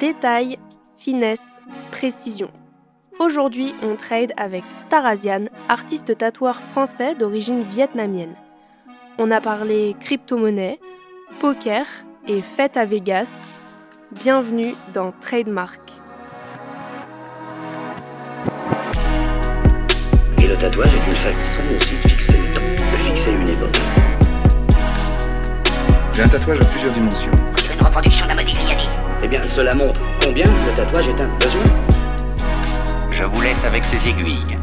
[0.00, 0.58] Détail,
[0.98, 1.58] finesse,
[1.90, 2.50] précision.
[3.18, 8.34] Aujourd'hui, on trade avec Starasian, artiste tatoueur français d'origine vietnamienne.
[9.18, 10.80] On a parlé crypto-monnaie,
[11.40, 11.86] poker
[12.28, 13.30] et fête à Vegas.
[14.22, 15.80] Bienvenue dans Trademark.
[20.42, 23.80] Et le tatouage est une façon aussi de fixer le temps, de fixer une époque.
[26.12, 27.30] J'ai un tatouage à plusieurs dimensions.
[27.56, 29.05] Je veux une reproduction d'un Modigliani.
[29.26, 31.64] Eh bien, cela montre combien le tatouage est un besoin.
[33.10, 34.56] Je vous laisse avec ces aiguilles.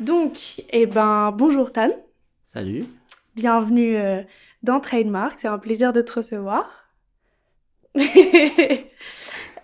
[0.00, 1.90] Donc, eh ben, bonjour Tan.
[2.46, 2.86] Salut.
[3.34, 4.22] Bienvenue euh,
[4.62, 5.36] dans Trademark.
[5.38, 6.88] C'est un plaisir de te recevoir.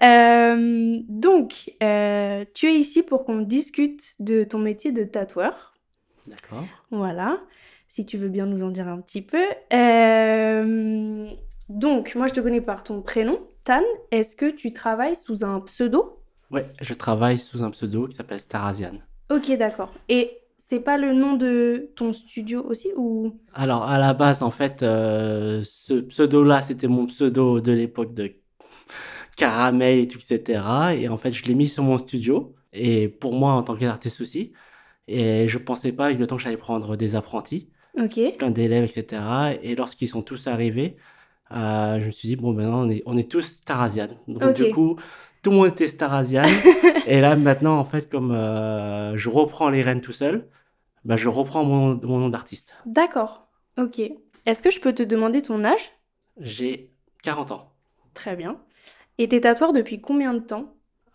[0.01, 5.75] Euh, donc, euh, tu es ici pour qu'on discute de ton métier de tatoueur.
[6.29, 6.65] D'accord.
[6.93, 7.41] Voilà.
[7.89, 9.43] Si tu veux bien nous en dire un petit peu.
[11.79, 13.83] Donc, moi, je te connais par ton prénom, Tan.
[14.11, 16.19] Est-ce que tu travailles sous un pseudo?
[16.51, 18.95] Ouais, je travaille sous un pseudo qui s'appelle Starasian.
[19.31, 19.95] Ok, d'accord.
[20.09, 23.39] Et c'est pas le nom de ton studio aussi ou?
[23.55, 28.33] Alors, à la base, en fait, euh, ce pseudo-là, c'était mon pseudo de l'époque de
[29.37, 30.61] Caramel et tout, etc.
[30.97, 32.57] Et en fait, je l'ai mis sur mon studio.
[32.73, 34.53] Et pour moi, en tant qu'artiste aussi.
[35.07, 38.19] Et je pensais pas, avec le temps que j'allais prendre des apprentis, Ok.
[38.37, 39.23] plein d'élèves, etc.
[39.63, 40.97] Et lorsqu'ils sont tous arrivés,
[41.51, 44.09] je me suis dit, bon, maintenant, on est, on est tous Starasian.
[44.27, 44.97] Donc, du coup,
[45.43, 46.47] tout le monde était Starasian.
[47.07, 50.49] et là, maintenant, en fait, comme euh, je reprends les rênes tout seul,
[51.05, 52.77] bah, je reprends mon, mon nom d'artiste.
[52.87, 53.49] D'accord.
[53.79, 54.01] Ok.
[54.47, 55.93] Est-ce que je peux te demander ton âge?
[56.41, 56.91] J'ai
[57.23, 57.73] 40 ans.
[58.15, 58.59] Très bien.
[59.19, 60.75] Et t'es tatoueur depuis combien de temps?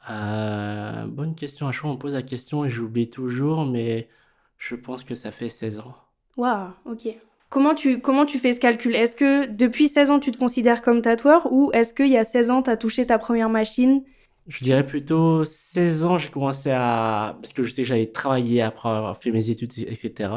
[0.09, 1.67] Euh, bonne question.
[1.67, 4.09] À chaque fois, on me pose la question et j'oublie toujours, mais
[4.57, 5.95] je pense que ça fait 16 ans.
[6.37, 7.15] Waouh, ok.
[7.53, 8.95] Comment tu, comment tu fais ce calcul?
[8.95, 12.23] Est-ce que depuis 16 ans, tu te considères comme tatoueur ou est-ce qu'il y a
[12.23, 14.01] 16 ans, tu as touché ta première machine?
[14.47, 17.37] Je dirais plutôt 16 ans, j'ai commencé à...
[17.39, 20.31] Parce que je sais que j'allais travailler après avoir fait mes études, etc.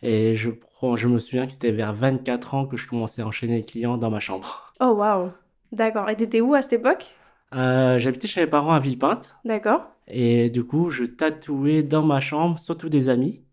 [0.00, 0.94] Et je, prends...
[0.94, 3.96] je me souviens que c'était vers 24 ans que je commençais à enchaîner les clients
[3.96, 4.72] dans ma chambre.
[4.78, 5.32] Oh, waouh.
[5.72, 6.08] D'accord.
[6.08, 7.16] Et t'étais où à cette époque?
[7.56, 9.34] Euh, j'habitais chez mes parents à Villepinte.
[9.44, 9.88] D'accord.
[10.06, 13.43] Et du coup, je tatouais dans ma chambre, surtout des amis.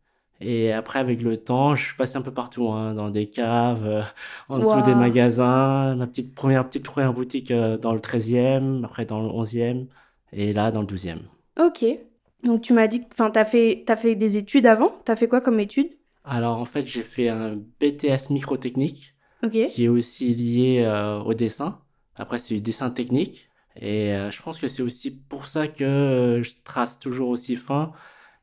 [0.42, 3.86] Et après, avec le temps, je suis passé un peu partout, hein, dans des caves,
[3.86, 4.02] euh,
[4.50, 4.82] en dessous Wow.
[4.82, 9.28] des magasins, ma petite première, petite première boutique euh, dans le 13e, après dans le
[9.30, 9.88] 11e,
[10.34, 11.20] et là dans le 12e.
[11.60, 11.86] Ok.
[12.44, 14.92] Donc tu m'as dit que enfin, t'as fait, t'as fait des études avant?
[15.06, 15.92] T'as fait quoi comme études
[16.24, 19.14] Alors en fait, j'ai fait un BTS microtechnique,
[19.44, 19.58] Ok.
[19.70, 21.80] qui est aussi lié euh, au dessin.
[22.16, 23.48] Après, c'est du dessin technique.
[23.80, 27.94] Et je pense que c'est aussi pour ça que je trace toujours aussi fin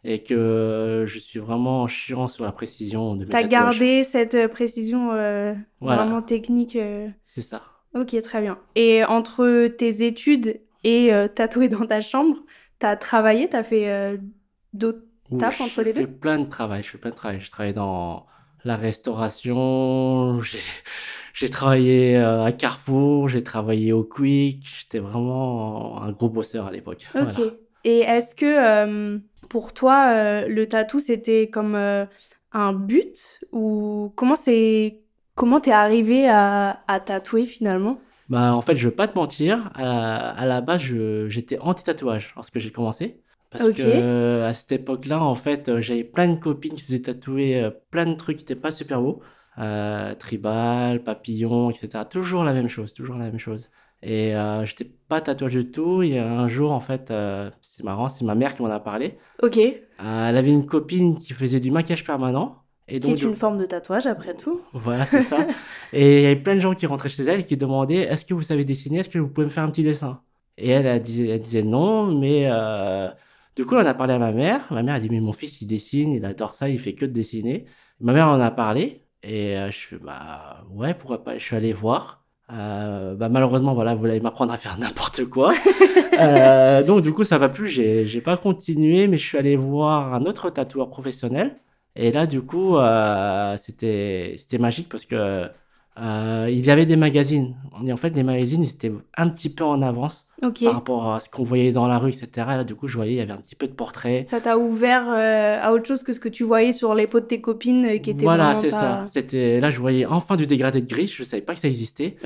[0.04, 4.48] et que je suis vraiment chiant sur la précision de mes T'as gardé cette euh,
[4.48, 6.04] précision euh, Voilà.
[6.04, 6.76] vraiment technique.
[6.76, 7.08] euh.
[7.24, 7.62] C'est ça.
[7.94, 8.58] Ok, très bien.
[8.74, 12.36] Et entre tes études et euh, tatouer dans ta chambre,
[12.78, 14.16] t'as travaillé, t'as fait euh,
[14.72, 15.00] d'autres
[15.30, 17.40] Ouh, Taf entre les je fais deux plein de travail, je fais plein de travail.
[17.40, 18.26] Je travaille dans
[18.64, 20.58] la restauration, j'ai
[21.34, 26.72] j'ai travaillé euh, à Carrefour, j'ai travaillé au Quick, j'étais vraiment un gros bosseur à
[26.72, 27.06] l'époque.
[27.14, 27.22] Ok.
[27.32, 27.50] Voilà.
[27.84, 29.18] Et est-ce que euh,
[29.48, 30.10] pour toi,
[30.44, 32.06] euh, le tatou, c'était comme euh,
[32.52, 35.00] un but ou comment c'est
[35.34, 38.00] comment t'es arrivé à, à tatouer finalement?
[38.28, 40.82] Bah, en fait, je vais pas te mentir, à la, à la base,
[41.28, 43.22] j'étais anti-tatouage lorsque j'ai commencé.
[43.50, 43.70] Parce Ok.
[43.70, 48.04] que à cette époque-là, en fait, j'avais plein de copines qui se faisaient tatouer plein
[48.06, 49.22] de trucs qui n'étaient pas super beaux.
[49.58, 52.04] Euh, tribal, papillon, etc.
[52.04, 53.70] Toujours la même chose, toujours la même chose.
[54.02, 56.02] Et euh, j'étais pas tatouage du tout.
[56.02, 59.18] Et un jour, en fait, euh, c'est marrant, c'est ma mère qui m'en a parlé.
[59.42, 59.58] Ok.
[59.58, 62.56] Euh, elle avait une copine qui faisait du maquillage permanent.
[62.86, 64.60] Et Qui donc, est une forme de tatouage après tout.
[64.72, 65.46] voilà, c'est ça.
[65.92, 68.24] Et il y avait plein de gens qui rentraient chez elle et qui demandaient Est-ce
[68.24, 69.00] que vous savez dessiner?
[69.00, 70.22] Est-ce que vous pouvez me faire un petit dessin?
[70.56, 73.08] Et elle, elle disait, elle disait non, mais euh,
[73.56, 74.66] du coup, on a parlé à ma mère.
[74.72, 77.04] Ma mère a dit Mais mon fils, il dessine, il adore ça, il fait que
[77.04, 77.66] de dessiner.
[78.00, 81.36] Ma mère en a parlé et je suis Bah ouais, pourquoi pas?
[81.36, 82.24] Je suis allé voir.
[82.50, 85.52] Euh, bah, malheureusement, voilà, vous allez m'apprendre à faire n'importe quoi.
[86.18, 87.68] Euh, donc, du coup, ça va plus.
[87.68, 91.60] J'ai, j'ai pas continué, mais je suis allé voir un autre tatoueur professionnel.
[91.94, 95.48] Et là, du coup, euh, c'était, c'était magique parce que
[96.00, 97.54] euh, il y avait des magazines.
[97.84, 101.20] Et en fait, les magazines, ils étaient un petit peu en avance par rapport à
[101.20, 102.28] ce qu'on voyait dans la rue, etc.
[102.34, 104.26] Et là, du coup, je voyais, il y avait un petit peu de portraits.
[104.26, 107.20] Ça t'a ouvert euh, à autre chose que ce que tu voyais sur les peaux
[107.20, 108.80] de tes copines euh, qui étaient Voilà, c'est pas...
[108.80, 109.04] ça.
[109.12, 111.08] C'était, là, je voyais enfin du dégradé de gris.
[111.08, 112.16] Je savais pas que ça existait.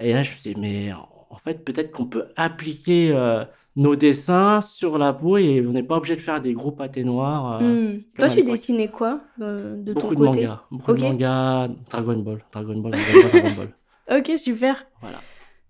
[0.00, 3.12] Et là, je me suis dit, mais en fait, peut-être qu'on peut appliquer
[3.76, 7.04] nos dessins sur la peau et on n'est pas obligé de faire des gros pâtés
[7.04, 7.60] noirs.
[7.62, 8.00] euh, Hmm.
[8.18, 10.40] Toi, tu dessinais quoi euh, de beaucoup ton de côté?
[10.46, 10.62] mangas.
[10.70, 11.68] Beaucoup de mangas.
[11.90, 12.44] Dragon Ball.
[12.52, 13.68] Dragon Ball, Dragon Ball, Dragon Ball.
[14.18, 14.86] Ok, super.
[15.00, 15.20] Voilà.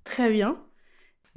[0.05, 0.59] Très bien.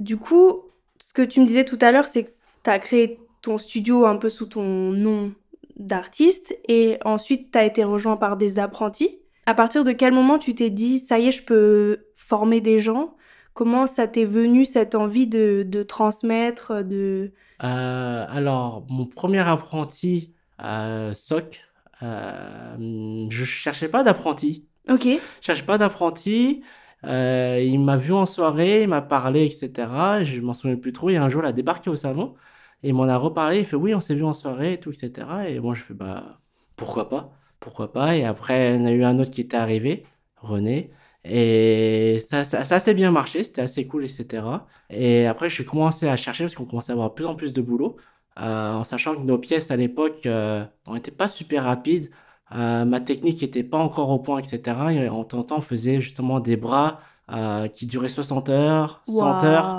[0.00, 0.60] Du coup,
[1.00, 2.28] ce que tu me disais tout à l'heure, c'est que
[2.62, 4.62] tu as créé ton studio un peu sous ton
[4.92, 5.32] nom
[5.76, 9.18] d'artiste et ensuite tu as été rejoint par des apprentis.
[9.46, 12.78] À partir de quel moment tu t'es dit, ça y est, je peux former des
[12.78, 13.14] gens
[13.60, 17.34] Comment ça t'est venu cette envie de, de transmettre de...
[17.62, 21.60] Euh, alors, mon premier apprenti, euh, SOC,
[22.02, 24.66] euh, je cherchais pas d'apprenti.
[24.88, 26.62] Ok, Je cherchais pas d'apprenti.
[27.04, 30.24] Euh, il m'a vu en soirée, il m'a parlé, etc.
[30.24, 31.10] Je m'en souviens plus trop.
[31.10, 32.34] Et un jour, il a débarqué au salon
[32.82, 33.58] et il m'en a reparlé.
[33.58, 35.50] Il fait oui, on s'est vu en soirée et tout, etc.
[35.50, 36.40] Et moi, je fais bah
[36.76, 37.30] pourquoi pas,
[37.60, 38.16] pourquoi pas?
[38.16, 40.06] Et après, il y en a eu un autre qui était arrivé,
[40.36, 40.90] René.
[41.24, 44.66] Et ça, ça, ça a assez bien marché, c'était assez cool, etc.
[44.88, 47.52] Et après, j'ai commencé à chercher parce qu'on commençait à avoir de plus en plus
[47.52, 47.96] de boulot,
[48.38, 52.10] euh, en sachant que nos pièces à l'époque, euh, on n'était pas super rapides.
[52.54, 54.76] Euh, ma technique n'était pas encore au point, etc.
[54.92, 57.00] Et en temps, on faisait justement des bras
[57.30, 59.78] euh, qui duraient 60 heures, 100 heures.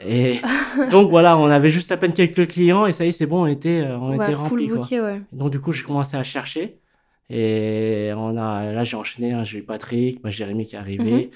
[0.00, 0.40] Et
[0.90, 3.42] donc voilà, on avait juste à peine quelques clients et ça y est, c'est bon,
[3.44, 4.68] on était, on Ouais, était full remplis.
[4.68, 4.78] Quoi.
[4.80, 5.22] bouquet, ouais.
[5.32, 6.81] Donc du coup, j'ai commencé à chercher.
[7.34, 9.32] Et on a, là, j'ai enchaîné.
[9.32, 11.30] hein, j'ai eu Patrick, bah, Jérémy qui est arrivé,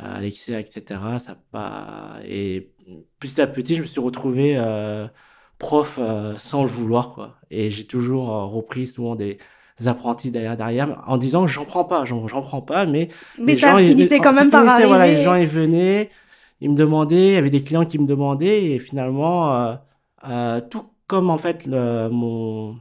[0.00, 1.18] euh, Alexia, etc.
[1.18, 2.18] Ça pas...
[2.26, 2.72] Et
[3.20, 5.06] petit à petit, je me suis retrouvé euh,
[5.58, 7.14] prof euh, sans le vouloir.
[7.14, 7.36] Quoi.
[7.50, 9.38] Et j'ai toujours euh, repris souvent des
[9.86, 13.08] apprentis derrière, derrière en disant j'en prends pas, j'en j'en prends pas, mais
[13.38, 14.86] Mais les ça gens, ils- finissait quand même par arriver.
[14.88, 16.10] Voilà, les gens, ils venaient,
[16.60, 19.74] ils me demandaient, il y avait des clients qui me demandaient, et finalement, euh,
[20.28, 22.76] euh, tout comme en fait le- mon,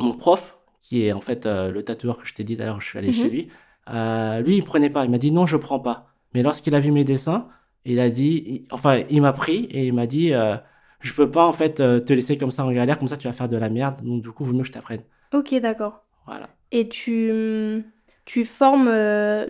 [0.00, 0.58] mon prof,
[0.92, 3.08] qui est en fait euh, le tatoueur que je t'ai dit d'ailleurs, je suis allé
[3.08, 3.14] Mhm.
[3.14, 3.48] chez lui,
[3.88, 6.08] euh, lui, il prenait pas, il m'a dit non, je prends pas.
[6.34, 7.48] Mais lorsqu'il a vu mes dessins,
[7.86, 10.56] il a dit, il- enfin, il m'a pris et il m'a dit, euh,
[11.00, 13.32] je peux pas en fait te laisser comme ça en galère, comme ça tu vas
[13.32, 15.02] faire de la merde, donc du coup, vaut mieux que je t'apprenne.
[15.32, 16.04] Ok, d'accord.
[16.26, 16.48] Voilà.
[16.72, 17.32] Et tu,
[18.26, 18.90] tu formes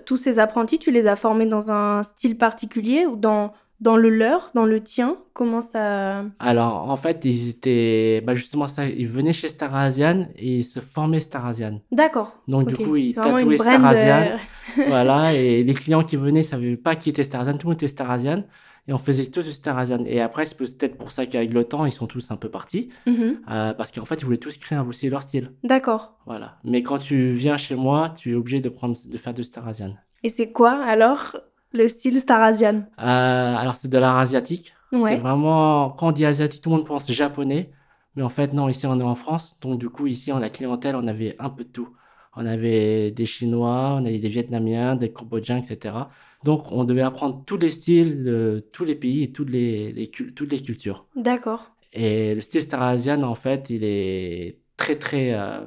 [0.06, 3.52] tous ces apprentis, tu les as formés dans un style particulier ou dans,
[3.82, 6.25] dans le leur, dans le tien Comment ça...
[6.38, 10.64] Alors, en fait, ils étaient, bah justement ça, ils venaient chez Star Asian et ils
[10.64, 11.81] se formaient Star Asian.
[11.90, 12.43] D'accord.
[12.46, 14.38] Donc, du coup, ils tatouaient Star Asian.
[14.79, 17.73] euh, voilà, et les clients qui venaient savaient pas qui était Star Asian, tout le
[17.73, 18.44] monde était Star Asian,
[18.87, 20.05] et on faisait tous Star Asian.
[20.06, 22.90] Et après, c'est peut-être pour ça qu'avec le temps, ils sont tous un peu partis,
[23.06, 23.40] mhm.
[23.50, 25.50] euh, parce qu'en fait, ils voulaient tous créer un- aussi leur style.
[25.64, 26.19] D'accord.
[26.26, 26.58] Voilà.
[26.62, 29.67] Mais quand tu viens chez moi, tu es obligé de prendre, de faire du Star
[29.67, 29.94] Asian.
[30.23, 31.37] Et c'est quoi alors
[31.72, 34.72] le style Star Asian Euh, alors, c'est de l'art asiatique.
[34.90, 37.70] C'est vraiment, quand on dit asiatique, tout le monde pense japonais.
[38.14, 39.58] Mais en fait, non, ici, on est en France.
[39.62, 41.88] Donc, du coup, ici, en la clientèle, on avait un peu de tout.
[42.36, 46.10] On avait des Chinois, on avait des Vietnamiens, des Cambodgiens, etc.
[46.44, 50.08] Donc, on devait apprendre tous les styles de tous les pays et toutes les, les
[50.10, 51.06] cul- toutes les cultures.
[51.16, 51.70] D'accord.
[51.94, 55.60] Et le style Star Asian, en fait, il est très, très euh,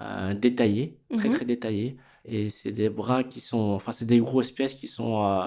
[0.00, 0.98] euh, détaillé.
[1.16, 1.34] Très, Mhm.
[1.34, 1.96] très détaillé.
[2.24, 5.46] Et c'est des bras qui sont, enfin, c'est des grosses pièces qui sont euh,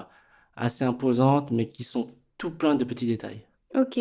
[0.55, 3.41] assez imposantes, mais qui sont tout plein de petits détails.
[3.75, 3.99] Ok.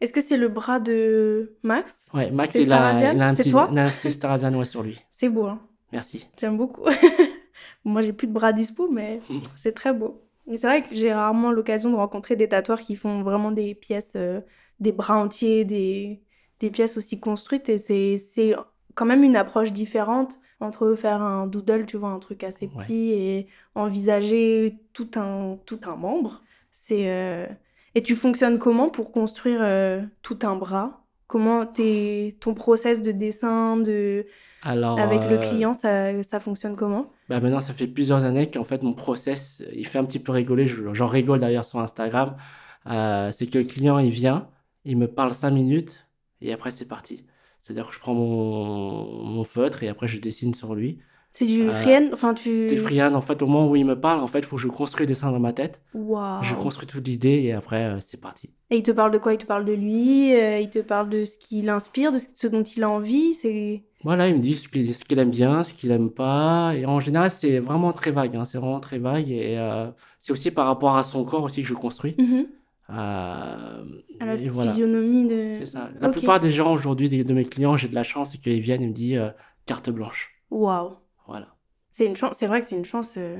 [0.00, 2.06] Est-ce que c'est le bras de Max?
[2.14, 3.70] Ouais, Max, C'est il a, il a un C'est petit, toi?
[4.56, 4.98] ouais, sur lui.
[5.12, 5.60] C'est beau, hein
[5.92, 6.26] Merci.
[6.38, 6.84] J'aime beaucoup.
[7.84, 9.20] Moi, j'ai plus de bras dispo, mais
[9.56, 10.22] c'est très beau.
[10.46, 13.74] Mais c'est vrai que j'ai rarement l'occasion de rencontrer des tatoueurs qui font vraiment des
[13.74, 14.40] pièces, euh,
[14.80, 16.22] des bras entiers, des,
[16.60, 17.68] des pièces aussi construites.
[17.68, 18.54] Et c'est, c'est
[18.94, 22.84] quand même une approche différente entre faire un doodle, tu vois, un truc assez Ouais.
[22.84, 26.42] petit, et envisager tout un, tout un membre.
[26.72, 27.46] C'est, euh,
[27.94, 31.04] Et tu fonctionnes comment pour construire euh, tout un bras?
[31.26, 32.36] Comment t'es...
[32.40, 34.26] ton process de dessin, de...
[34.62, 37.10] Alors, avec le euh, client, ça, ça fonctionne comment?
[37.28, 40.32] Bah maintenant, ça fait plusieurs années qu'en fait, mon process, il fait un petit peu
[40.32, 40.66] rigoler.
[40.66, 42.36] je- J'en rigole d'ailleurs sur Instagram.
[42.84, 44.48] C'est que le client, il vient,
[44.84, 46.06] il me parle cinq minutes
[46.40, 47.24] et après, c'est parti.
[47.62, 50.98] C'est-à-dire que je prends mon, mon feutre et après, je dessine sur lui.
[51.32, 52.52] C'est du Euh, Enfin, tu...
[52.52, 53.14] C'était freehand.
[53.14, 55.00] En fait, au moment où il me parle, en fait, il faut que je construise
[55.02, 55.80] le dessin dans ma tête.
[55.94, 58.50] Je construis toute l'idée et après, euh, c'est parti.
[58.70, 59.32] Et il te parle de quoi?
[59.34, 62.48] Il te parle de lui euh, Il te parle de ce qui l'inspire, de ce
[62.48, 63.34] dont il a envie?
[63.34, 63.84] C'est...
[64.02, 66.72] Voilà, il me dit ce qu'il ce qu'il aime bien, ce qu'il aime pas.
[66.74, 68.34] Et en général, c'est vraiment très vague.
[68.34, 69.30] hein, C'est vraiment très vague.
[69.30, 69.86] Et euh,
[70.18, 72.16] c'est aussi par rapport à son corps aussi que je construis.
[72.18, 72.38] Mhm.
[72.38, 72.44] Euh,
[72.92, 75.64] À la voilà, physionomie de...
[75.64, 75.90] ça.
[76.00, 78.82] La plupart des gens aujourd'hui, de mes clients, j'ai de la chance, c'est qu'ils viennent
[78.82, 79.30] et me disent euh,
[79.66, 80.30] carte blanche.
[80.50, 80.96] Waouh.
[81.26, 81.54] Voilà.
[81.90, 82.36] C'est une chance.
[82.36, 83.14] C'est vrai que c'est une chance.
[83.16, 83.38] euh,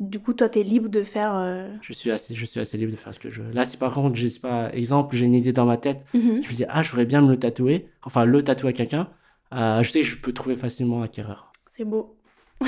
[0.00, 1.34] Du coup, toi, t'es libre de faire.
[1.36, 3.52] euh, Je suis assez, je suis assez libre de faire ce que je veux.
[3.52, 6.04] Là, c'est par contre, je sais pas, exemple, j'ai une idée dans ma tête.
[6.14, 6.42] mhm.
[6.42, 7.88] Je me dis, ah, je voudrais bien me le tatouer.
[8.04, 9.08] Enfin, le tatouer à quelqu'un.
[9.54, 11.52] Euh, je sais que je peux trouver facilement un acquéreur.
[11.76, 12.16] C'est beau.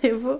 [0.00, 0.38] c'est beau.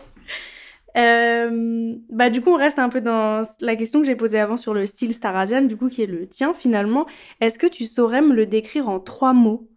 [0.96, 4.56] Euh, bah, du coup, on reste un peu dans la question que j'ai posée avant
[4.56, 7.06] sur le style Star Asian, du coup, qui est le tien finalement.
[7.40, 9.68] Est-ce que tu saurais me le décrire en trois mots?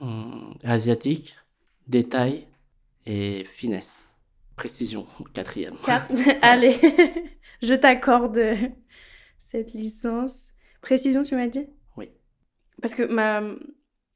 [0.00, 1.34] Hum, asiatique,
[1.86, 2.46] détail
[3.06, 4.04] et finesse.
[4.56, 5.76] Précision, quatrième.
[5.84, 6.12] Quatre.
[6.42, 6.76] Allez,
[7.62, 8.40] je t'accorde
[9.40, 10.48] cette licence.
[10.80, 11.66] Précision, tu m'as dit?
[11.96, 12.10] Oui.
[12.82, 13.42] Parce que ma,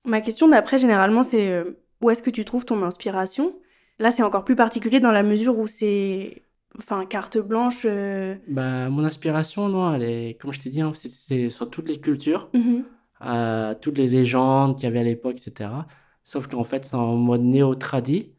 [0.04, 3.54] ma question d'après, généralement, c'est euh, où est-ce que tu trouves ton inspiration?
[4.02, 6.42] Là, c'est encore plus particulier dans la mesure où c'est.
[6.78, 7.82] Enfin, carte blanche.
[7.84, 11.88] euh, Bah, mon inspiration, non, elle est, comme je t'ai dit, hein, c'est- sur toutes
[11.88, 12.84] les cultures, mhm.
[13.24, 15.86] euh, toutes les légendes qu'il y avait à l'époque, etc.
[16.24, 18.32] Sauf qu'en fait, c'est en mode néo-tradi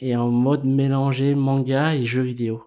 [0.00, 2.64] et en mode mélangé manga et jeux vidéo.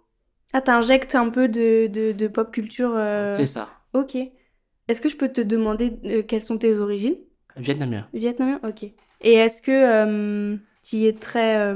[0.53, 2.93] Ah, t'injectes un peu de, de, de pop culture.
[2.95, 4.15] euh, C'est ça, Ok.
[4.15, 5.93] Est-ce que je peux te demander
[6.27, 7.17] quelles sont tes origines?
[7.57, 8.07] Vietnamien.
[8.13, 8.83] Vietnamien Ok.
[9.21, 11.73] Et est-ce que tu y es très.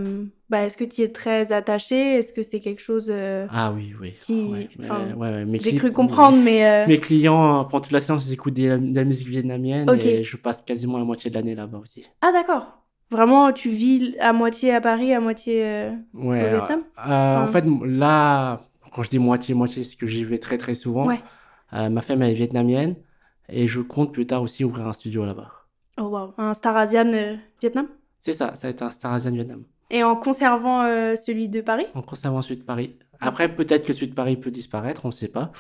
[0.50, 2.16] Bah, est-ce que tu es très attaché?
[2.16, 3.10] Est-ce que c'est quelque chose.
[3.14, 4.14] euh, Ah oui, oui.
[4.20, 6.66] Qui- ouais, mais- enfin, ouais, ouais, mes J'ai cru comprendre, mais.
[6.66, 9.90] euh, Mes clients, euh, pendant toute la séance, ils écoutent des- de la musique vietnamienne
[10.02, 12.06] et je passe quasiment la moitié de l'année là-bas aussi.
[12.22, 12.84] Ah, d'accord.
[13.10, 15.64] Vraiment, tu vis à moitié à Paris, à moitié.
[15.66, 16.82] euh, Au Vietnam?
[17.08, 18.58] euh, en Enfin- fait, là,
[18.94, 21.06] quand je dis moitié-moitié, c'est que j'y vais très très souvent.
[21.08, 21.20] Ouais.
[21.72, 22.96] Ma femme elle est vietnamienne
[23.50, 25.52] et je compte plus tard aussi ouvrir un studio là-bas.
[26.00, 26.34] Oh, waouh.
[26.38, 27.12] Un Star Asian
[27.62, 27.88] Vietnam?
[28.22, 29.64] C'est ça, ça va être un Star Asian Vietnam.
[29.90, 31.86] Et en conservant euh, celui de Paris?
[31.96, 32.96] On conserve ensuite Paris.
[33.20, 35.52] Après, peut-être que celui de Paris peut disparaître, on ne sait pas.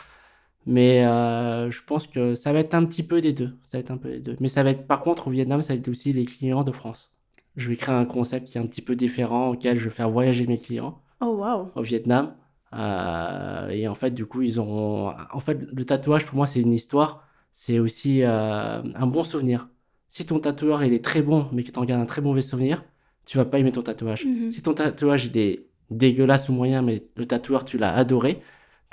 [0.65, 3.57] Mais euh, je pense que ça va être un petit peu des deux.
[3.67, 4.35] Ça va être un peu des deux.
[4.41, 6.71] Mais ça va être, par contre, au Vietnam, ça va être aussi les clients de
[6.73, 7.11] France.
[7.55, 10.09] Je vais créer un concept qui est un petit peu différent, auquel je vais faire
[10.09, 11.71] voyager mes clients Oh, waouh.
[11.75, 12.35] au Vietnam.
[12.73, 15.13] Euh, et en fait, du coup, ils auront.
[15.31, 17.23] En fait, le tatouage, pour moi, c'est une histoire.
[17.53, 19.69] C'est aussi euh, un bon souvenir.
[20.09, 22.41] Si ton tatoueur, il est très bon, mais que tu en gardes un très mauvais
[22.43, 22.83] souvenir,
[23.27, 24.25] tu vas pas aimer ton tatouage.
[24.25, 24.49] Mhm.
[24.51, 28.41] Si ton tatouage, il est dégueulasse ou moyen, mais le tatoueur, tu l'as adoré,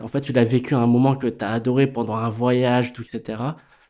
[0.02, 2.92] en fait, tu l'as vécu à un moment que tu as adoré pendant un voyage,
[2.92, 3.40] tout, etc.,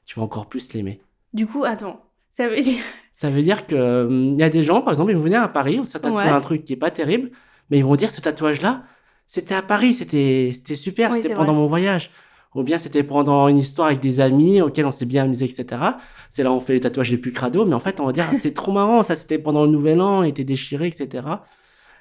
[0.07, 1.01] tu vas encore plus l'aimer.
[1.33, 2.01] Du coup, attends.
[2.31, 2.79] Ça veut dire.
[3.17, 5.41] Ça veut dire que hum, il y a des gens, par exemple, ils vont venir
[5.43, 6.29] à Paris, on se tatouer Ouais.
[6.29, 7.31] un truc qui est pas terrible,
[7.71, 8.85] mais ils vont dire ce tatouage-là,
[9.27, 11.63] c'était à Paris, c'était c'était super, Oui, c'était pendant vrai.
[11.63, 12.11] mon voyage.
[12.55, 15.83] Ou bien c'était pendant une histoire avec des amis auxquels on s'est bien amusé, etc.
[16.31, 18.13] C'est là où on fait les tatouages les plus crado, mais en fait, on va
[18.13, 21.27] dire, c'est trop marrant, ça c'était pendant le nouvel an, il était déchiré, etc.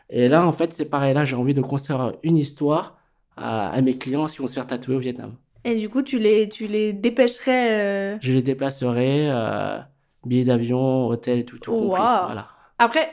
[0.10, 2.98] Et là, en fait, c'est pareil, là, j'ai envie de construire une histoire
[3.36, 5.34] à, à mes clients qui vont se faire tatouer au Vietnam.
[5.66, 7.72] Et du coup, tu les, tu les dépêcherais.
[7.72, 9.80] euh, Je les déplacerai, euh,
[10.26, 12.00] billets d'avion, hôtel et tout, tout compris.
[12.02, 12.26] Waouh.
[12.26, 12.50] Voilà.
[12.78, 13.10] Après,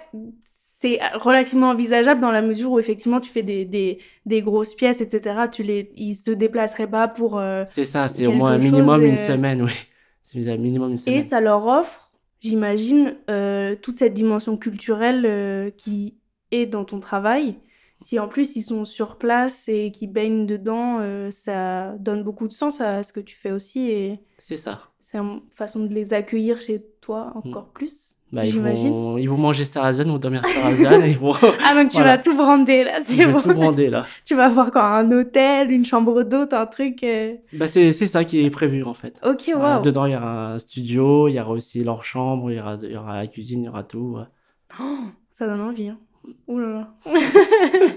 [0.83, 5.01] c'est relativement envisageable dans la mesure où effectivement tu fais des, des, des grosses pièces,
[5.03, 5.49] etc.
[5.53, 7.39] Tu les, ils se déplaceraient pas pour.
[7.39, 9.73] euh, C'est ça, c'est au moins un minimum une euh, semaine, oui.
[10.25, 11.19] C'est un minimum une semaine.
[11.19, 16.17] Et ça leur offre, j'imagine, euh, toute cette dimension culturelle euh, qui
[16.53, 17.57] est dans ton travail.
[18.01, 22.49] Si en plus ils sont sur place et qu'ils baignent dedans, euh, ça donne beaucoup
[22.49, 24.81] de sens à ce que tu fais aussi et C'est ça.
[25.03, 28.17] c'est une façon de les accueillir chez toi encore plus.
[28.33, 31.33] Bah, ils, vont, ils vont manger Starazan, ils vont dormir Starazan, et ils vont.
[31.67, 32.17] Ah donc tu Voilà.
[32.17, 33.41] vas tout brander là, c'est bon.
[33.41, 34.07] tout brander là.
[34.25, 37.03] Tu vas avoir quand un hôtel, une chambre d'hôte, un truc.
[37.03, 39.19] euh, Bah, c'est ça qui est prévu en fait.
[39.25, 39.83] Ok, waouh.
[39.83, 42.79] dedans, il y aura un studio, il y aura aussi leur chambre, il y aura,
[42.81, 44.17] il y aura la cuisine, il y aura tout.
[44.19, 44.25] ouais.
[44.81, 44.99] Oh,
[45.33, 45.89] ça donne envie.
[45.89, 45.99] Hein.
[46.47, 46.89] Ouh là là.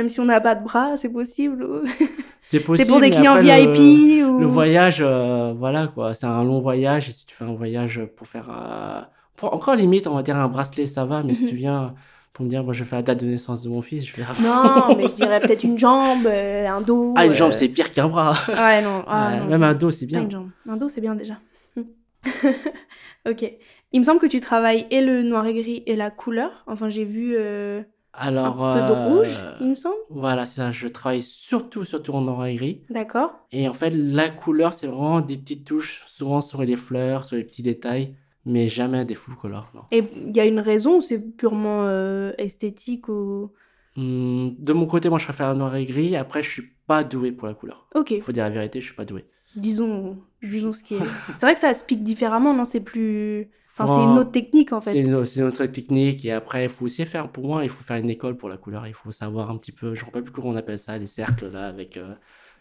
[0.00, 1.66] Même si on n'a pas de bras, c'est possible.
[2.40, 2.86] C'est possible.
[2.86, 4.38] C'est pour des clients après, le- VIP ou.
[4.40, 7.10] Le voyage, euh, voilà quoi, c'est un long voyage.
[7.10, 8.48] Et si tu fais un voyage pour faire.
[8.50, 9.02] euh,
[9.36, 11.48] pour- encore limite, on va dire un bracelet, ça va, mais si Mhm.
[11.50, 11.94] tu viens
[12.32, 14.22] pour me dire, moi je fais la date de naissance de mon fils, je vais.
[14.42, 17.12] Non, mais je dirais peut-être une jambe, euh, un dos.
[17.14, 18.32] Ah, une jambe, euh, c'est pire qu'un bras.
[18.48, 19.04] Ouais, non.
[19.06, 19.46] ah, non.
[19.48, 20.22] même un dos, c'est Pas bien.
[20.22, 20.48] une jambe.
[20.66, 21.34] Un dos, c'est bien déjà.
[23.28, 23.52] ok.
[23.92, 26.64] Il me semble que tu travailles et le noir et gris et la couleur.
[26.66, 27.82] Enfin, j'ai vu euh,
[28.20, 28.62] Alors.
[28.64, 29.96] un peu de euh, rouge, il me semble.
[30.10, 30.72] Voilà, c'est ça.
[30.72, 32.82] Je travaille surtout, surtout en noir et gris.
[32.90, 33.32] D'accord.
[33.50, 37.36] Et en fait, la couleur, c'est vraiment des petites touches, souvent sur les fleurs, sur
[37.36, 39.82] les petits détails, mais jamais des full colors, non.
[39.90, 43.50] Et il y a une raison ou c'est purement euh, esthétique ou?
[43.96, 46.14] Hum, de mon côté, moi, je préfère le noir et gris.
[46.16, 47.88] Après, je suis pas doué pour la couleur.
[47.94, 49.24] Ok, Faut dire la vérité, je suis pas doué.
[49.56, 50.98] disons, disons ce qui est.
[51.26, 52.64] C'est vrai que ça se pique différemment, non?
[52.64, 53.50] C'est plus.
[53.82, 54.92] Enfin, c'est une autre technique en fait.
[54.92, 55.00] c'est
[55.40, 56.24] une autre technique.
[56.24, 58.56] Et après, il faut aussi faire, pour moi, il faut faire une école pour la
[58.56, 58.86] couleur.
[58.86, 61.06] Il faut savoir un petit peu, je ne sais plus comment on appelle ça, les
[61.06, 61.96] cercles là, avec.
[61.96, 62.14] Euh,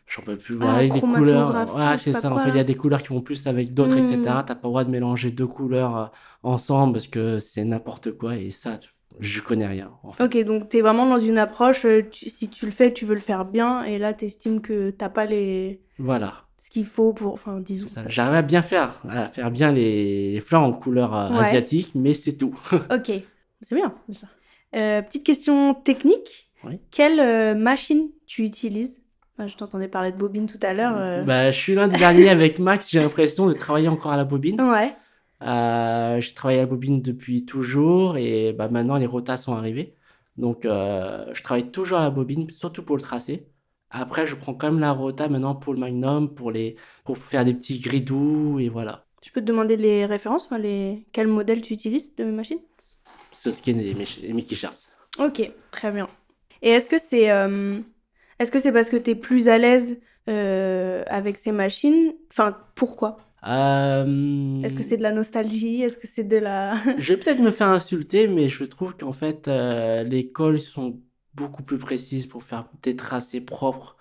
[0.08, 0.58] j'en peux plus.
[0.62, 1.68] Ah, des couleurs.
[1.98, 2.34] sais c'est pas ça.
[2.34, 4.00] En fait, il y a des couleurs qui vont plus avec d'autres, Hmm.
[4.14, 4.22] etc.
[4.24, 6.06] T'as pas le droit de mélanger deux couleurs euh,
[6.44, 8.36] ensemble parce que c'est n'importe quoi.
[8.38, 9.92] Et ça, tu- je connais rien.
[10.04, 10.24] En fait.
[10.24, 13.16] Ok, donc t'es vraiment dans une approche, euh, tu- si tu le fais, tu veux
[13.16, 15.82] le faire bien, et là t'estimes que t'as pas les...
[15.98, 16.46] Voilà.
[16.60, 17.34] Ce qu'il faut pour.
[17.34, 17.88] Enfin, disons.
[18.08, 21.48] J'arrive à bien faire, à faire bien les, les fleurs en couleur euh, Ouais.
[21.48, 22.54] asiatique, mais c'est tout.
[22.92, 23.12] Ok,
[23.62, 23.94] c'est bien.
[24.76, 26.52] Euh, petite question technique.
[26.64, 26.80] Oui.
[26.92, 29.02] Quelle euh, machine tu utilises?
[29.44, 30.96] Je t'entendais parler de bobine tout à l'heure.
[30.98, 31.24] euh.
[31.24, 34.26] Bah, je suis l'un des derniers avec Max, j'ai l'impression de travailler encore à la
[34.26, 34.62] bobine.
[34.62, 34.94] Ouais.
[35.42, 39.96] J'ai travaillé à la bobine depuis toujours et bah, maintenant les rotas sont arrivés.
[40.36, 43.48] Donc je travaille toujours à la bobine, surtout pour le tracé.
[43.92, 47.46] Après, je prends quand même la rota maintenant pour le Magnum, pour, les, pour faire
[47.46, 49.06] des petits gridous et voilà.
[49.24, 51.06] Je peux te demander les références, enfin les...
[51.12, 52.60] quel modèle tu utilises de machine?
[53.32, 54.96] Soskin et Mickey Sharps.
[55.20, 56.08] Ok, très bien.
[56.62, 57.78] Et est-ce que c'est euh,
[58.40, 62.14] est-ce que c'est parce que tu es plus à l'aise euh, avec ces machines?
[62.32, 63.18] Enfin, pourquoi?
[63.48, 65.82] Euh, Est-ce que c'est de la nostalgie?
[65.82, 66.74] Est-ce que c'est de la...
[66.98, 71.00] Je vais peut-être me faire insulter, mais je trouve qu'en fait, les cols sont
[71.34, 73.96] beaucoup plus précises pour faire des tracés propres,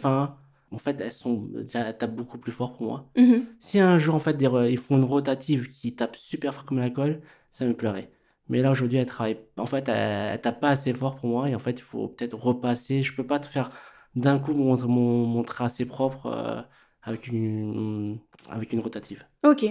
[0.00, 0.36] fins.
[0.70, 3.10] En fait, elles sont déjà tapent beaucoup plus fort pour moi.
[3.16, 3.46] Mhm.
[3.60, 6.78] Si un jour, en fait, des ils font une rotative qui tape super fort comme
[6.78, 8.10] la colle, ça me plairait.
[8.48, 9.38] Mais là, aujourd'hui, elle travaille.
[9.56, 11.48] En fait, elle, elle tape pas assez fort pour moi.
[11.48, 13.02] Et en fait, il faut peut-être repasser.
[13.02, 13.70] Je peux pas te faire
[14.16, 16.60] d'un coup mon, mon, mon tracé propre euh,
[17.02, 18.18] avec une,
[18.50, 19.24] avec une rotative.
[19.44, 19.64] Ok.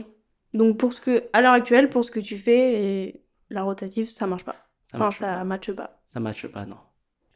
[0.53, 4.09] Donc pour ce que à l'heure actuelle, pour ce que tu fais, et la rotative,
[4.09, 4.55] ça marche pas.
[4.91, 5.43] Ça enfin, marche ça pas.
[5.43, 6.01] matche pas.
[6.07, 6.77] Ça matche pas, non.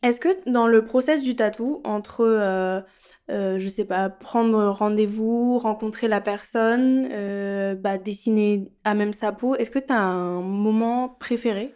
[0.04, 2.82] Est-ce que dans le process du tatou, entre, euh,
[3.30, 9.32] euh, je sais pas, prendre rendez-vous, rencontrer la personne, euh, bah, dessiner à même sa
[9.32, 11.74] peau, est-ce que tu as un moment préféré?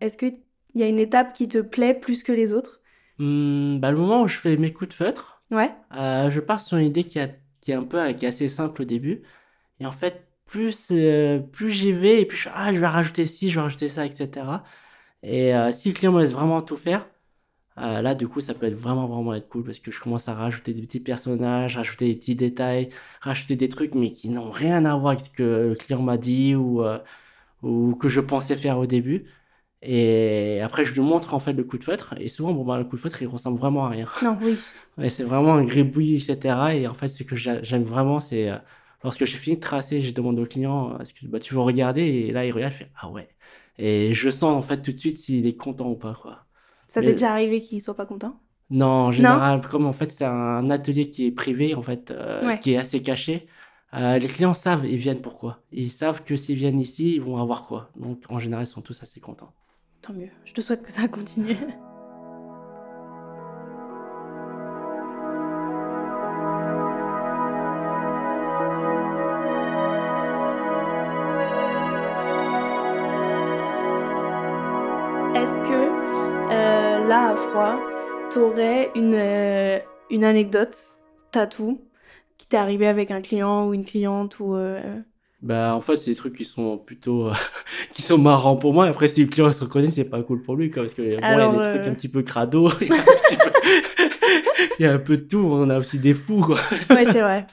[0.00, 0.38] Est-ce qu'il
[0.74, 2.82] y a une étape qui te plaît plus que les autres?
[3.18, 6.60] Hum, bah, le moment où je fais mes coups de feutre, Ouais euh, je pars
[6.60, 7.28] sur une idée qui, a-
[7.60, 9.22] qui est un peu qui est assez simple au début.
[9.80, 13.26] Et en fait, plus, euh, plus j'y vais, et plus je, ah, je vais rajouter
[13.26, 14.64] ci, je vais rajouter ça, etc.
[15.24, 17.08] Et si le client me laisse vraiment tout faire,
[17.78, 20.28] euh, là, du coup, ça peut être vraiment, vraiment être cool parce que je commence
[20.28, 24.50] à rajouter des petits personnages, rajouter des petits détails, rajouter des trucs, mais qui n'ont
[24.50, 26.98] rien à voir avec ce que le client m'a dit ou, euh,
[27.62, 29.26] ou que je pensais faire au début.
[29.82, 32.14] Et après, je lui montre en fait le coup de feutre.
[32.20, 34.08] Et souvent, bon, bah, le coup de feutre, il ressemble vraiment à rien.
[34.22, 34.58] Non, oui.
[35.08, 36.74] C'est vraiment un gribouillis, etc.
[36.74, 38.58] Et en fait, ce que j'a- j'aime vraiment, c'est euh,
[39.02, 42.02] lorsque j'ai fini de tracer, je demande au client, est-ce que bah, tu veux regarder?
[42.02, 43.28] Et là, il regarde, il fait, ah ouais.
[43.78, 46.44] Et je sens en fait tout de suite s'il est content ou pas, quoi.
[46.92, 48.38] Ça t'est déjà arrivé qu'il soit pas content?
[48.70, 52.46] Non, en général, comme en fait, c'est un atelier qui est privé, en fait, euh,
[52.46, 52.58] Ouais.
[52.58, 53.46] qui est assez caché.
[53.94, 55.60] euh, les clients savent, ils viennent pourquoi.
[55.72, 57.90] Ils savent que s'ils viennent ici, ils vont avoir quoi?
[57.96, 59.52] Donc, en général, ils sont tous assez contents.
[60.00, 60.30] Tant mieux.
[60.46, 61.56] Je te souhaite que ça continue.
[77.56, 77.78] euh, froid,
[78.30, 79.78] t'aurais une, euh,
[80.10, 80.76] une anecdote
[81.30, 81.80] tatou
[82.38, 85.00] qui t'est arrivé avec un client ou une cliente ou euh,
[85.40, 87.32] Bah, en fait, c'est des trucs qui sont plutôt, euh,
[87.94, 88.86] qui sont marrants pour moi.
[88.86, 91.08] Après, si le client se reconnaît, c'est pas cool pour lui, quoi, parce que, bon,
[91.08, 93.02] il y a Alors, des euh, trucs un petit peu crado, il y a un
[93.04, 93.50] petit peu-
[94.78, 96.58] il y a un peu de tout, on a aussi des fous, quoi.
[96.90, 97.46] Ouais, c'est vrai.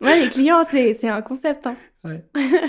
[0.00, 1.66] Ouais, les clients, c'est, c'est un concept.
[1.66, 1.76] Hein.
[2.04, 2.24] Ouais.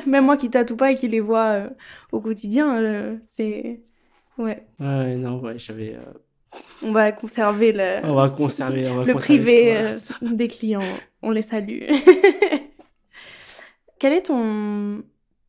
[0.05, 1.69] Même moi qui tatoue pas et qui les vois euh,
[2.12, 3.81] au quotidien, euh, c'est.
[4.41, 4.65] Ouais.
[4.80, 9.13] Ouais, non, ouais, j'avais, euh, On va conserver le, on va conserver, on va le
[9.13, 10.36] conserver privé ça, euh, voilà.
[10.36, 10.82] des clients.
[11.21, 11.84] On les salue.
[13.99, 15.04] Quel est ton.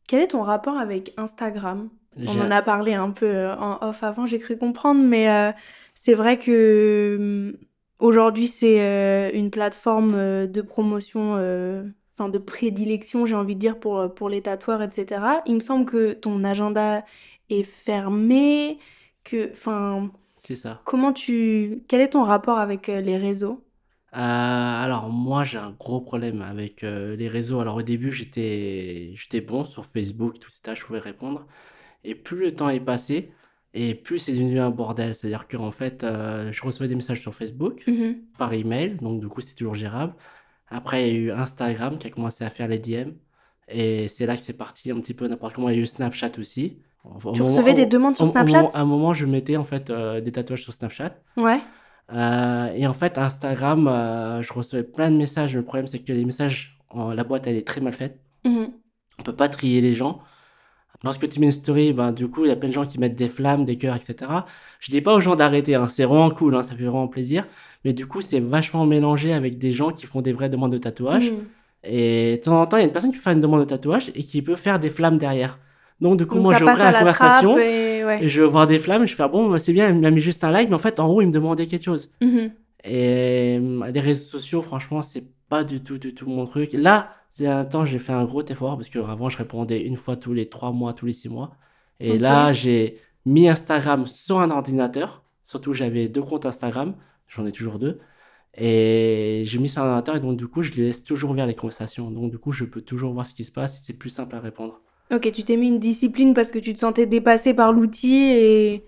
[0.07, 1.89] Quel est ton rapport avec Instagram?
[2.19, 5.51] On en a parlé un peu euh, en off avant, j'ai cru comprendre, mais euh,
[5.95, 7.57] c'est vrai que hum,
[7.97, 11.31] aujourd'hui c'est euh, une plateforme euh, de promotion,
[12.13, 15.21] enfin de prédilection, j'ai envie de dire, pour, pour les tatoueurs, etc.
[15.47, 17.03] Il me semble que ton agenda
[17.49, 18.79] est fermé,
[19.23, 20.85] que, enfin, C'est ça.
[20.85, 23.63] comment tu, quel est ton rapport avec euh, les réseaux?
[24.13, 27.59] Euh, alors moi j'ai un gros problème avec euh, les réseaux.
[27.59, 31.47] Alors au début j'étais j'étais bon sur Facebook, tout ça, je pouvais répondre.
[32.03, 33.33] Et plus le temps est passé,
[33.73, 35.15] et plus c'est devenu un bordel.
[35.15, 38.33] C'est-à-dire qu'en fait euh, je recevais des messages sur Facebook, Mhm.
[38.37, 40.15] par email, donc du coup c'est toujours gérable.
[40.67, 43.13] Après il y a eu Instagram qui a commencé à faire les DM,
[43.69, 45.69] et c'est là que c'est parti un petit peu n'importe comment.
[45.69, 46.79] Il y a eu Snapchat aussi.
[47.03, 48.57] Au Tu moment- recevais des demandes sur Snapchat?
[48.57, 51.15] moment- À un moment je mettais en fait euh, des tatouages sur Snapchat.
[51.37, 51.59] Ouais.
[52.13, 55.55] Euh, et en fait, Instagram, euh, je recevais plein de messages.
[55.55, 58.19] Le problème, c'est que les messages, la boîte, elle est très mal faite.
[58.45, 58.67] Mhm.
[59.19, 60.19] On peut pas trier les gens.
[61.03, 62.97] Lorsque tu mets une story, ben, du coup, il y a plein de gens qui
[62.97, 64.31] mettent des flammes, des cœurs, etc.
[64.79, 67.45] Je dis pas aux gens d'arrêter, hein, c'est vraiment cool, hein, ça fait vraiment plaisir.
[67.83, 70.77] Mais du coup, c'est vachement mélangé avec des gens qui font des vraies demandes de
[70.77, 71.31] tatouage.
[71.31, 71.37] Mhm.
[71.85, 73.65] Et de temps en temps, il y a une personne qui faire une demande de
[73.65, 75.59] tatouage et qui peut faire des flammes derrière.
[76.03, 78.25] Donc, du coup, Donc moi, je la la conversation et ouais.
[78.25, 79.07] et je vais voir des flammes.
[79.07, 80.99] Je fais, ah bon, c'est bien, il m'a mis juste un like, mais en fait,
[80.99, 82.11] en haut, il me demandait quelque chose.
[82.21, 82.51] Mhm.
[82.83, 86.73] Et euh, les réseaux sociaux, franchement, c'est pas du tout, du tout mon truc.
[86.73, 89.95] Là, c'est un temps, j'ai fait un gros effort parce que avant, je répondais une
[89.95, 91.55] fois tous les trois mois, tous les six mois.
[92.01, 95.23] Et là, j'ai mis Instagram sur un ordinateur.
[95.45, 96.95] Surtout, j'avais deux comptes Instagram.
[97.29, 98.01] J'en ai toujours deux.
[98.55, 101.33] Et j'ai mis ça sur un ordinateur et donc, du coup, je les laisse toujours
[101.33, 102.11] vers les conversations.
[102.11, 104.35] Donc, du coup, je peux toujours voir ce qui se passe et c'est plus simple
[104.35, 104.81] à répondre.
[105.13, 108.85] Ok, tu t'es mis une discipline parce que tu te sentais dépassé par l'outil et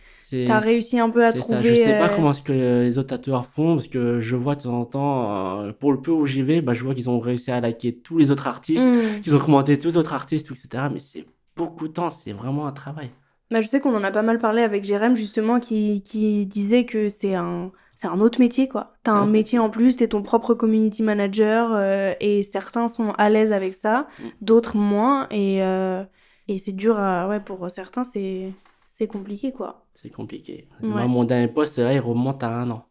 [0.47, 1.55] t'as réussi un peu à c'est ça.
[1.55, 1.69] trouver.
[1.69, 4.55] Je sais pas euh, comment est-ce que les autres tatoueurs font parce que je vois
[4.55, 7.09] de temps en temps, euh, pour le peu où j'y vais, bah, je vois qu'ils
[7.09, 9.21] ont réussi à liker tous les autres artistes, hmm.
[9.21, 10.85] qu'ils ont commenté tous les autres artistes, etc.
[10.91, 13.11] Mais c'est beaucoup de temps, c'est vraiment un travail.
[13.51, 16.85] Bah, je sais qu'on en a pas mal parlé avec Jérém justement qui, qui disait
[16.85, 18.93] que c'est un, c'est un autre métier quoi.
[19.03, 23.29] T'as un métier en plus, t'es ton propre community manager euh, et certains sont à
[23.29, 24.23] l'aise avec ça, Mm.
[24.41, 26.03] d'autres moins et, euh,
[26.47, 28.51] et c'est dur à, ouais, pour certains c'est,
[28.87, 29.85] c'est compliqué quoi.
[29.93, 30.67] C'est compliqué.
[30.81, 30.89] Ouais.
[30.89, 32.85] Moi, mon dernier poste, là, il remonte à un an.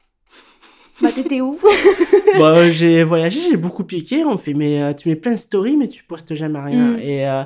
[1.03, 1.59] Bah t'étais où?
[2.39, 4.25] Bon, euh, j'ai voyagé, j'ai beaucoup piqué.
[4.25, 6.93] On me fait, mais euh, tu mets plein de stories, mais tu postes jamais rien.
[6.93, 6.99] Mm.
[7.01, 7.45] Et euh,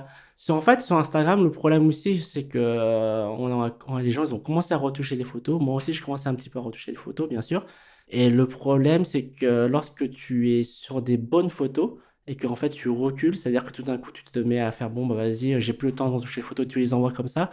[0.51, 4.35] en fait, sur Instagram, le problème aussi, c'est que euh, on a- les gens ils
[4.35, 5.61] ont commencé à retoucher les photos.
[5.61, 7.67] Moi aussi, je commençais un petit peu à retoucher les photos, bien sûr.
[8.09, 11.93] Et le problème, c'est que lorsque tu es sur des bonnes photos
[12.29, 14.91] et qu'en fait tu recules, c'est-à-dire que tout d'un coup tu te mets à faire
[14.91, 17.29] bon, bah vas-y, j'ai plus le temps de retoucher les photos, tu les envoies comme
[17.29, 17.51] ça,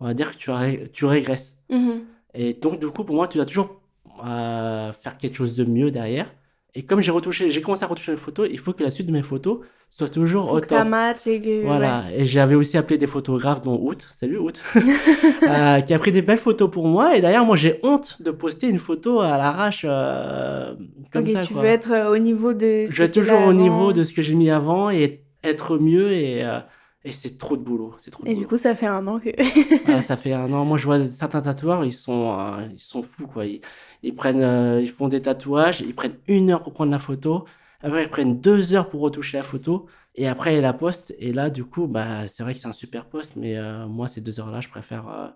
[0.00, 1.54] on va dire que tu, ré- tu régresses.
[1.70, 2.06] Mhm.
[2.34, 3.80] Et donc, du coup, pour moi, tu dois toujours
[4.24, 6.30] euh, faire quelque chose de mieux derrière.
[6.74, 9.06] Et comme j'ai retouché, j'ai commencé à retoucher les photos, il faut que la suite
[9.06, 10.88] de mes photos soit toujours au que ça top.
[10.88, 11.62] matche et que.
[11.64, 12.04] Voilà.
[12.14, 16.20] Et j'avais aussi appelé des photographes, dont Out, salut Out, euh, qui a pris des
[16.22, 17.16] belles photos pour moi.
[17.16, 20.74] Et d'ailleurs, moi, j'ai honte de poster une photo à l'arrache euh,
[21.12, 21.46] comme ça.
[21.46, 21.62] tu quoi.
[21.62, 22.84] veux être au niveau de.
[22.86, 23.52] ce Je vais toujours au avant.
[23.54, 26.12] niveau de ce que j'ai mis avant et être mieux.
[26.12, 26.58] Et, euh,
[27.06, 27.94] et c'est trop de boulot.
[28.00, 28.44] C'est trop de Et boulot.
[28.44, 29.30] du coup, ça fait un an que.
[30.02, 30.64] Ça fait un an.
[30.64, 33.46] Moi, je vois certains tatoueurs, ils sont, euh, ils sont fous, quoi.
[33.46, 33.60] Ils,
[34.02, 37.44] ils prennent, euh, ils font des tatouages, ils prennent une heure pour prendre la photo.
[37.80, 39.86] Après, ils prennent deux heures pour retoucher la photo.
[40.16, 41.14] Et après, ils la postent.
[41.18, 43.36] Et là, du coup, bah, c'est vrai que c'est un super poste.
[43.36, 45.34] Mais euh, moi, ces deux heures-là, je préfère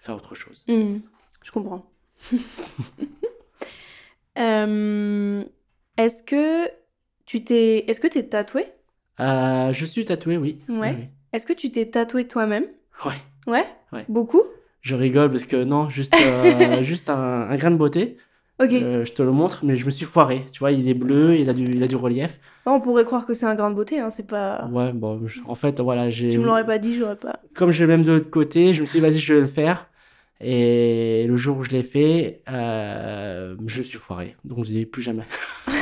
[0.00, 0.64] faire autre chose.
[0.68, 0.98] Hmm,
[1.44, 1.86] je comprends.
[5.96, 6.68] Est-ce que
[7.26, 8.66] tu t'es, est-ce que t'es tatoué?
[9.20, 10.58] Euh, je suis tatoué, oui.
[10.68, 10.94] Ouais.
[10.98, 12.64] Oui, Est-ce que tu t'es tatoué toi-même?
[13.04, 13.12] oui.
[13.46, 13.52] Ouais.
[13.52, 13.66] Ouais?
[13.92, 14.04] Ouais.
[14.08, 14.42] Beaucoup?
[14.80, 17.16] Je rigole parce que non, juste, euh, juste un,
[17.50, 18.16] un grain de beauté.
[18.60, 18.72] Ok.
[18.72, 20.44] Euh, je te le montre, mais je me suis foiré.
[20.52, 22.38] Tu vois, il est bleu, il a du, il a du relief.
[22.66, 24.66] On pourrait croire que c'est un grain de beauté, hein, c'est pas.
[24.70, 26.30] Ouais, bon, je- en fait, voilà, j'ai.
[26.30, 27.40] Tu me l'aurais pas dit, j'aurais pas.
[27.54, 29.46] comme je l'ai même de l'autre côté, je me suis dit, vas-y, je vais le
[29.46, 29.88] faire.
[30.40, 34.36] Et le jour où je l'ai fait, je me suis foiré.
[34.44, 35.24] Donc, je dis plus jamais.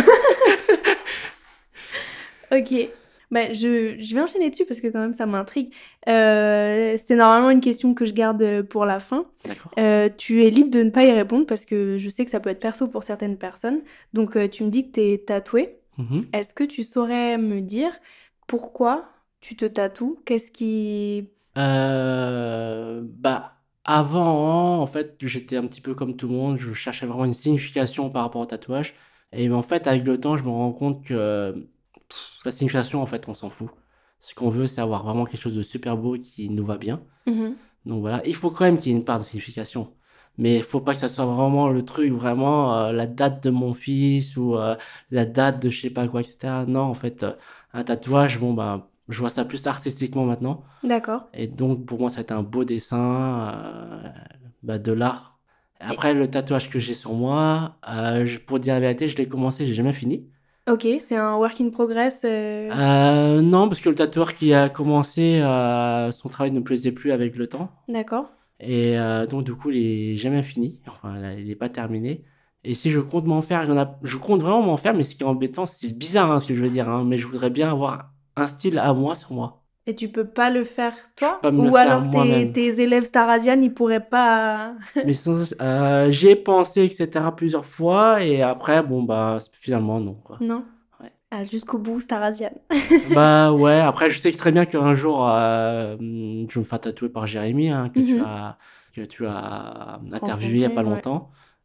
[2.53, 2.89] Ok.
[3.31, 5.73] Bah, je, je vais enchaîner dessus parce que quand même ça m'intrigue.
[6.09, 9.27] Euh, c'est normalement une question que je garde pour la fin.
[9.79, 12.41] Euh, tu es libre de ne pas y répondre parce que je sais que ça
[12.41, 13.83] peut être perso pour certaines personnes.
[14.15, 15.77] Donc euh, tu me dis que tu es tatoué.
[15.99, 16.27] Mhm.
[16.33, 17.93] Est-ce que tu saurais me dire
[18.49, 19.09] pourquoi
[19.41, 20.19] tu te tatoues?
[20.25, 21.29] Qu'est-ce qui...
[21.55, 26.59] Bah, avant, en fait, j'étais un petit peu comme tout le monde.
[26.59, 28.95] Je cherchais vraiment une signification par rapport au tatouage.
[29.33, 31.69] Et en fait, avec le temps, je me rends compte que
[32.45, 33.71] la signification, en fait, on s'en fout.
[34.21, 37.01] Ce qu'on veut, c'est avoir vraiment quelque chose de super beau qui nous va bien.
[37.27, 37.55] Mhm.
[37.87, 39.93] Donc voilà, il faut quand même qu'il y ait une part de signification.
[40.39, 43.51] Mais il faut pas que ça soit vraiment le truc, vraiment euh, la date de
[43.51, 44.77] mon fils ou euh,
[45.11, 46.65] la date de je sais pas quoi, etc.
[46.67, 47.33] Non, en fait, euh,
[47.73, 50.63] un tatouage, bon, bah, je vois ça plus artistiquement maintenant.
[50.83, 51.29] D'accord.
[51.35, 54.13] Et donc, pour moi, ça a été un beau dessin,
[54.63, 55.39] bah, de l'art.
[55.81, 57.77] Après, le tatouage que j'ai sur moi,
[58.47, 60.29] pour dire la vérité, je l'ai commencé, j'ai jamais fini.
[60.71, 62.23] Ok, c'est un work in progress.
[62.25, 66.65] euh, Euh, non, parce que le tatoueur qui a commencé, euh, son travail ne me
[66.65, 67.71] plaisait plus avec le temps.
[67.89, 68.31] D'accord.
[68.61, 68.97] Et
[69.31, 70.79] donc, du coup, il est jamais fini.
[70.87, 72.25] Enfin, là, il n'est pas terminé.
[72.63, 73.99] Et si je compte m'en faire, a...
[74.03, 76.55] je compte vraiment m'en faire, mais ce qui est embêtant, c'est bizarre hein, ce que
[76.55, 79.60] je veux dire, hein, mais je voudrais bien avoir un style à moi sur moi.
[79.87, 81.41] Et tu peux pas le faire toi?
[81.43, 84.75] Ou faire alors tes, élèves Starasian, ils pourraient pas...
[85.05, 90.39] mais sans, euh, j'ai pensé, etc., plusieurs fois, et après, bon, bah, finalement, non, quoi.
[90.41, 90.65] Non?
[91.01, 91.11] Ouais.
[91.31, 92.51] Ah, jusqu'au bout, Starasian.
[93.15, 97.09] bah, ouais, après, je sais très bien qu'un jour, euh, je vais me faire tatouer
[97.09, 98.21] par Jérémy, hein, que tu Mhm.
[98.21, 98.59] as,
[98.95, 101.01] que tu as interviewé il y a pas ouais.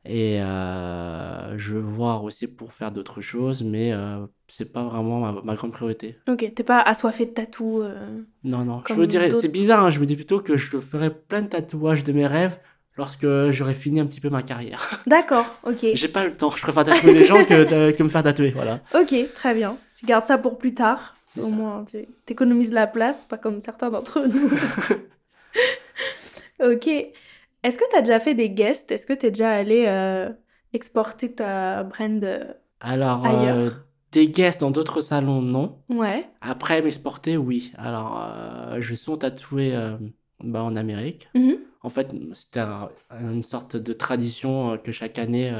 [0.07, 5.19] Et euh, je veux voir aussi pour faire d'autres choses, mais euh, c'est pas vraiment
[5.19, 6.17] ma, ma grande priorité.
[6.27, 7.81] Ok, t'es pas assoiffé de tatou.
[7.81, 8.21] euh.
[8.43, 10.79] Non, non, je me dirais, c'est bizarre, hein, je me dis plutôt que je te
[10.79, 12.59] ferai plein de tatouages de mes rêves
[12.97, 15.01] lorsque j'aurai fini un petit peu ma carrière.
[15.07, 15.87] D'accord, ok.
[15.93, 18.81] J'ai pas le temps, je préfère tatouer les gens que, que me faire tatouer, voilà.
[18.93, 19.75] Ok, très bien.
[19.97, 21.15] Tu gardes ça pour plus tard.
[21.39, 21.49] Au ça.
[21.49, 21.83] moins,
[22.25, 24.49] t'économises la place, pas comme certains d'entre nous.
[26.71, 26.89] ok.
[27.65, 28.91] Est-ce que t'as déjà fait des guests?
[28.91, 30.29] Est-ce que t'es déjà allé euh,
[30.71, 33.57] exporter ta brand euh, Alors, Ailleurs?
[33.57, 33.69] euh,
[34.11, 35.79] des guests dans d'autres salons, non.
[35.89, 36.27] Ouais.
[36.41, 37.71] Après, m'exporter, oui.
[37.75, 38.21] Alors,
[38.79, 39.73] je suis tatoué
[40.43, 41.27] bah, en Amérique.
[41.33, 41.57] Mhm.
[41.81, 45.51] En fait, c'était un- une sorte de tradition que chaque année,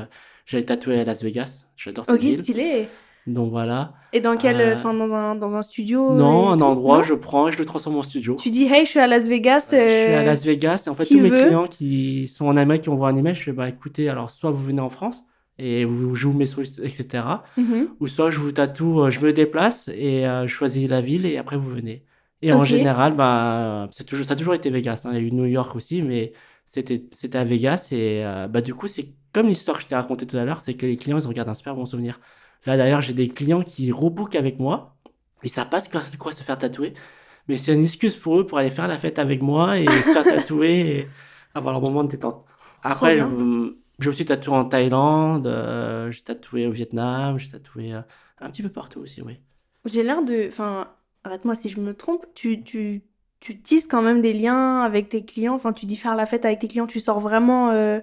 [0.45, 1.65] j'allais tatouer à Las Vegas.
[1.75, 2.43] J'adore cette Ok, ville.
[2.43, 2.87] stylé.
[3.27, 3.93] Donc voilà.
[4.13, 7.13] Et dans quel, Euh, enfin dans un dans un studio non, un endroit, Non je
[7.15, 8.35] prends et je le transforme en studio.
[8.39, 9.71] Tu dis hey, je suis à Las Vegas.
[9.73, 12.45] Euh, Je suis à euh, Las Vegas et en fait tous mes clients qui sont
[12.45, 14.89] en Amérique qui envoient un email, je fais bah écoutez, alors soit vous venez en
[14.91, 15.23] France
[15.57, 17.23] et vous, vous mets sur etc.
[17.57, 17.87] mhm.
[17.99, 21.37] Ou soit je vous tatoue, je me déplace et euh, je choisis la ville et
[21.37, 22.03] après vous venez.
[22.41, 25.01] Et en général, bah, c'est toujours, ça a toujours été Vegas.
[25.05, 25.09] hein.
[25.13, 26.33] Il y a eu New York aussi, mais
[26.67, 27.87] c'était, c'était à Vegas.
[27.91, 30.75] Et bah, du coup, c'est comme l'histoire que je t'ai racontée tout à l'heure, c'est
[30.75, 32.19] que les clients, ils en gardent un super bon souvenir.
[32.65, 34.95] Là, d'ailleurs, j'ai des clients qui rebookent avec moi.
[35.43, 36.93] Ils savent pas ce que- c'est quoi se faire tatouer.
[37.47, 39.91] Mais c'est une excuse pour eux pour aller faire la fête avec moi et se
[39.91, 41.07] faire tatouer et
[41.53, 42.43] avoir leur moment de détente.
[42.83, 43.29] Après, bien.
[43.29, 48.01] je, je me suis tatoué en Thaïlande, euh, j'ai tatoué au Vietnam, j'ai tatoué euh,
[48.39, 49.39] un petit peu partout aussi, oui.
[49.85, 50.87] J'ai l'air de, enfin,
[51.23, 52.25] arrête-moi si je me trompe.
[52.33, 53.03] Tu tu
[53.39, 55.53] tu tisses quand même des liens avec tes clients.
[55.53, 56.87] Enfin, tu dis faire la fête avec tes clients.
[56.87, 57.99] Tu sors vraiment euh,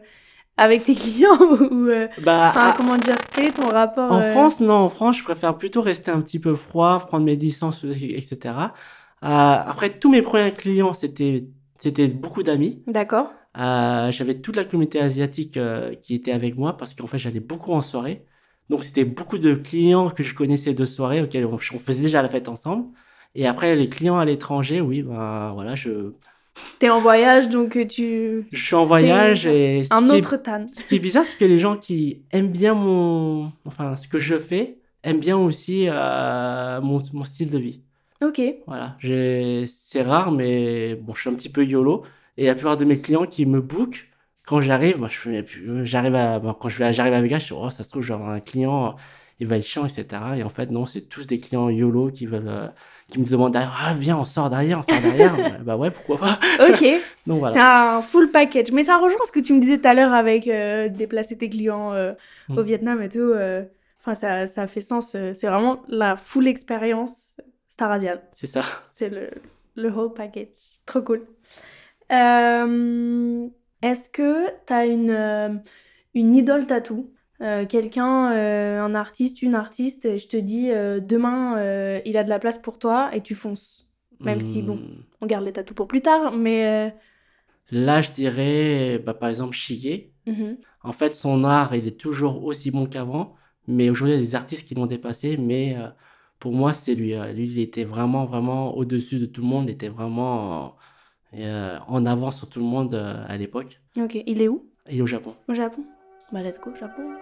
[0.56, 1.38] avec tes clients
[1.70, 3.16] ou euh, Bah, Enfin, à- comment dire,
[3.54, 6.54] ton rapport en euh, France, non, en France, je préfère plutôt rester un petit peu
[6.54, 8.72] froid, prendre mes distances, etc.
[9.24, 12.82] Euh, après, tous mes premiers clients, c'était, c'était beaucoup d'amis.
[12.86, 13.32] D'accord.
[13.58, 17.40] Euh, j'avais toute la communauté asiatique euh, qui était avec moi parce qu'en fait j'allais
[17.40, 18.24] beaucoup en soirée.
[18.70, 22.22] Donc c'était beaucoup de clients que je connaissais de soirée auxquels on, on faisait déjà
[22.22, 22.86] la fête ensemble.
[23.34, 26.14] Et après les clients à l'étranger, oui, ben voilà, je,
[26.78, 28.46] T'es en voyage, donc euh, tu.
[28.52, 30.66] je suis en voyage et Un qui est- autre Tan.
[30.72, 34.18] ce qui est bizarre, c'est que les gens qui aiment bien mon, enfin ce que
[34.18, 37.80] je fais, aiment bien aussi euh, mon, mon style de vie.
[38.20, 38.40] Ok.
[38.66, 42.02] Voilà, c'est rare, mais bon, je suis un petit peu YOLO.
[42.36, 44.06] Et la plupart de mes clients qui me bookent,
[44.46, 45.44] quand j'arrive, moi, je fais,
[45.84, 48.02] j'arrive à, bon, quand je vais, j'arrive à Vegas, je dis, oh, ça se trouve,
[48.02, 48.94] j'aurai un client,
[49.40, 50.06] il va être chiant, etc.
[50.36, 52.68] Et en fait, non, c'est tous des clients YOLO qui veulent, euh,
[53.12, 55.34] qui me demandent, ah, viens, on sort derrière, on sort derrière.
[55.64, 56.38] bah, ouais, pourquoi pas.
[56.68, 56.84] Ok.
[57.26, 57.54] Donc voilà.
[57.54, 58.72] C'est un full package.
[58.72, 61.48] Mais ça rejoint ce que tu me disais tout à l'heure avec euh, déplacer tes
[61.48, 62.12] clients euh,
[62.48, 62.58] Mm.
[62.58, 63.18] au Vietnam et tout.
[63.20, 63.62] euh,
[64.00, 65.10] Enfin, ça, ça fait sens.
[65.12, 67.36] C'est vraiment la full expérience
[67.68, 68.16] Starasian.
[68.32, 68.62] C'est ça.
[68.92, 69.30] C'est le,
[69.76, 70.48] le whole package.
[70.86, 71.24] Trop cool.
[73.82, 75.62] Est-ce que tu as une,
[76.14, 81.00] une idole tatou Euh, Quelqu'un, euh, un artiste, une artiste, et je te dis euh,
[81.00, 81.56] demain
[82.04, 83.86] il a de la place pour toi et tu fonces.
[84.20, 84.76] Même si, bon.
[84.76, 85.02] Hmm.
[85.20, 86.94] On garde les tatous pour plus tard, mais.
[87.72, 90.10] Là, je dirais, bah, par exemple, Shige.
[90.26, 90.58] mhm.
[90.84, 93.34] En fait, son art, il est toujours aussi bon qu'avant,
[93.66, 95.76] mais aujourd'hui, il y a des artistes qui l'ont dépassé, mais
[96.38, 97.14] pour moi, c'est lui.
[97.34, 100.76] Lui, il était vraiment, vraiment au-dessus de tout le monde, il était vraiment
[101.32, 103.80] en avance sur tout le monde à l'époque.
[103.96, 104.68] Ok, il est où?
[104.88, 105.34] Et au Japon.
[105.48, 105.84] Au Japon
[106.32, 107.14] Bah, let's go, Japon.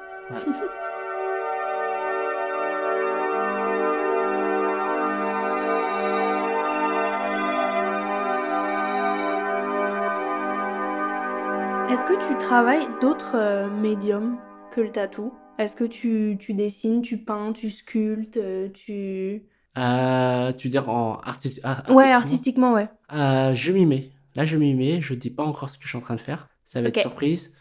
[11.90, 14.38] Est-ce que tu travailles d'autres euh, médiums
[14.70, 15.33] que le tatou?
[15.59, 19.42] Est-ce que tu, tu dessines, tu peins, tu sculptes, euh, tu...
[19.77, 22.73] Euh, tu veux dire en artiste, ar- Ouais, artistiquement?
[22.73, 22.88] artistiquement, ouais.
[23.12, 24.11] Euh, je m'y mets.
[24.37, 25.01] Là, je m'y mets.
[25.01, 26.49] Je dis pas encore ce que je suis en train de faire.
[26.68, 27.53] Ça va être surprise,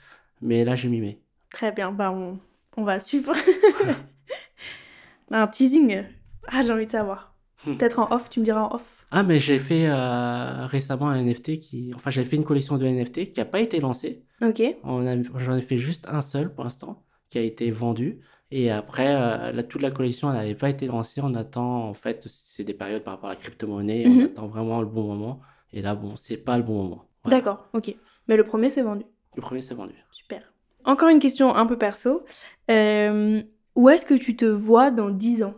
[0.42, 1.20] mais là, je m'y mets.
[1.52, 2.40] Très bien, bah on,
[2.78, 3.34] on va suivre.
[5.32, 6.04] Un teasing.
[6.48, 7.36] Ah, j'ai envie de savoir.
[7.66, 9.06] Peut-être en off, tu me diras en off.
[9.12, 11.92] Ah, mais j'ai fait euh, récemment un NFT qui.
[11.94, 14.24] Enfin, j'ai fait une collection de NFT qui n'a pas été lancée.
[14.42, 14.62] Ok.
[14.84, 18.22] On a- J'en ai fait juste un seul pour l'instant qui a été vendu.
[18.52, 21.20] Et après, euh, toute la collection n'avait pas été lancée.
[21.22, 24.08] On attend, en fait, c'est des périodes par rapport à la crypto-monnaie.
[24.08, 24.20] Mhm.
[24.22, 25.42] On attend vraiment le bon moment.
[25.74, 27.06] Et là, bon, c'est pas le bon moment.
[27.26, 27.94] D'accord, ok.
[28.28, 29.06] Mais le premier, c'est vendu.
[29.36, 29.94] Le premier, c'est vendu.
[30.12, 30.42] Super.
[30.86, 32.26] Encore une question un peu perso.
[32.72, 33.42] Euh,
[33.76, 35.56] où est-ce que tu te vois dans 10 ans?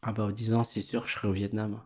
[0.00, 1.82] Ah, bah, aux 10 ans, c'est sûr, je serai au Vietnam.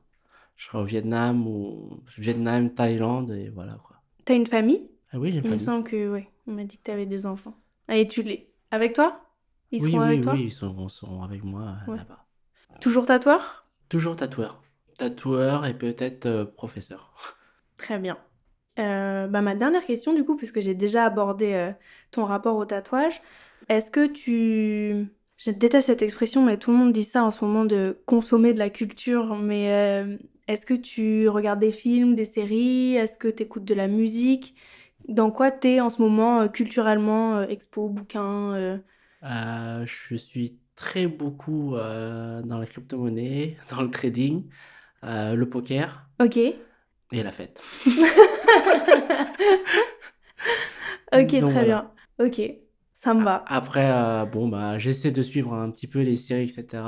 [0.56, 4.02] Je serai au Vietnam ou Vietnam, Thaïlande, et voilà quoi.
[4.24, 4.90] T'as une famille?
[5.12, 7.26] Ah oui, j'ai Il pas me semble que, ouais, on m'a dit que t'avais des
[7.26, 7.54] enfants.
[7.88, 8.52] Ah, et tu les...
[8.70, 9.20] Avec toi?
[9.70, 10.38] Ils Oui, seront oui, avec toi?
[10.38, 11.98] oui, ils seront, seront avec moi euh, Ouais.
[11.98, 12.24] là-bas.
[12.80, 13.66] Toujours tatoueur?
[13.90, 14.62] Toujours tatoueur.
[14.96, 17.12] Tatoueur et peut-être euh, professeur.
[17.76, 18.16] Très bien.
[18.80, 21.72] Euh, bah, ma dernière question, du coup, puisque j'ai déjà abordé euh,
[22.10, 23.20] ton rapport au tatouage,
[23.68, 25.06] est-ce que tu...
[25.36, 28.52] Je déteste cette expression, mais tout le monde dit ça en ce moment de consommer
[28.52, 32.96] de la culture, mais euh, est-ce que tu regardes des films, des séries?
[32.96, 34.54] Est-ce que tu écoutes de la musique?
[35.08, 38.80] Dans quoi t'es en ce moment culturellement Expo, bouquin
[39.22, 44.48] je suis très beaucoup dans la crypto-monnaie, dans le trading,
[45.02, 46.10] le poker.
[46.18, 46.36] Ok.
[47.12, 47.60] Et la fête.
[51.12, 51.90] Ok, Donc, très voilà.
[52.18, 52.26] bien.
[52.26, 52.40] Ok,
[52.94, 53.42] ça me va.
[53.46, 56.84] Après, euh, bon, bah, j'essaie de suivre un petit peu les séries, etc.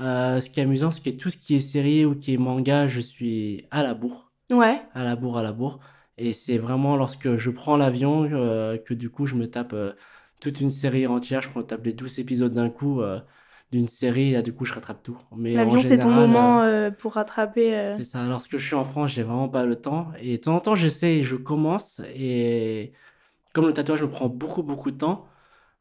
[0.00, 2.38] Euh, ce qui est amusant, c'est que tout ce qui est série ou qui est
[2.38, 4.32] manga, je suis à la bourre.
[4.50, 5.78] Ouais, à la bourre, à la bourre.
[6.18, 9.74] Et c'est vraiment lorsque je prends l'avion euh, que du coup je me tape
[10.40, 11.42] toute une série entière.
[11.42, 13.00] Je prends tape les 12 épisodes d'un coup.
[13.72, 15.18] D'une série, là, du coup, je rattrape tout.
[15.36, 17.74] Mais L'avion, c'est ton moment euh, euh, pour rattraper.
[17.76, 18.24] euh, c'est ça.
[18.26, 20.08] Lorsque je suis en France, j'ai vraiment pas le temps.
[20.20, 22.00] Et de temps en temps, j'essaie, je commence.
[22.14, 22.92] Et
[23.54, 25.28] comme le tatouage me prend beaucoup, beaucoup de temps,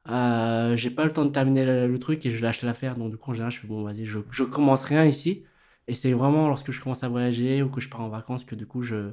[0.10, 2.98] euh, j'ai pas le temps de terminer le, le truc et je lâche l'affaire.
[2.98, 5.46] Donc, du coup, en général, je fais bon, vas-y, je, je commence rien ici.
[5.88, 8.56] Et c'est vraiment lorsque je commence à voyager ou que je pars en vacances que
[8.56, 9.12] du coup, je,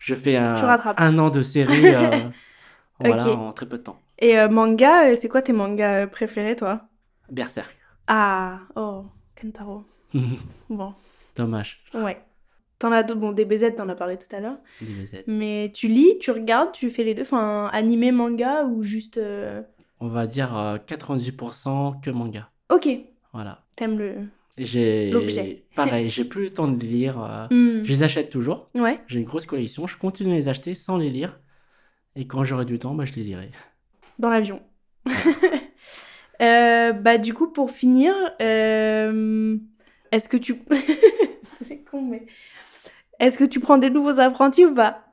[0.00, 1.92] je fais un, un an de série
[3.00, 4.00] voilà, en très peu de temps.
[4.18, 6.88] Et manga, c'est quoi tes mangas préférés, toi?
[7.30, 7.77] Berserk.
[8.08, 9.04] Ah, oh,
[9.40, 9.84] Kentaro.
[10.70, 10.92] Bon,
[11.36, 11.82] Dommage.
[11.94, 12.20] ouais.
[12.78, 14.56] T'en as d'autres, bon, DBZ, t'en as parlé tout à l'heure.
[14.80, 15.24] DBZ.
[15.26, 19.18] Mais tu lis, tu regardes, tu fais les deux, enfin, animé, manga ou juste.
[19.18, 19.62] euh,
[20.00, 22.50] On va dire euh, 98% que manga.
[22.70, 22.88] Ok,
[23.32, 23.64] Voilà.
[23.76, 24.14] t'aimes le.
[24.56, 25.64] J'ai L'objet.
[25.76, 27.20] pareil, j'ai plus le temps de les lire.
[27.22, 27.82] euh, Hmm.
[27.84, 28.68] Je les achète toujours.
[28.74, 29.86] Ouais, J'ai une grosse collection.
[29.86, 31.38] Je continue à les acheter sans les lire.
[32.16, 33.50] Et quand j'aurai du temps, bah, je les lirai.
[34.20, 34.60] dans l'avion.
[36.40, 39.56] Euh, bah, du coup, pour finir, euh,
[40.12, 40.62] est-ce que tu.
[41.64, 42.26] c'est con, mais.
[43.20, 45.04] Est-ce que tu prends des nouveaux apprentis ou pas?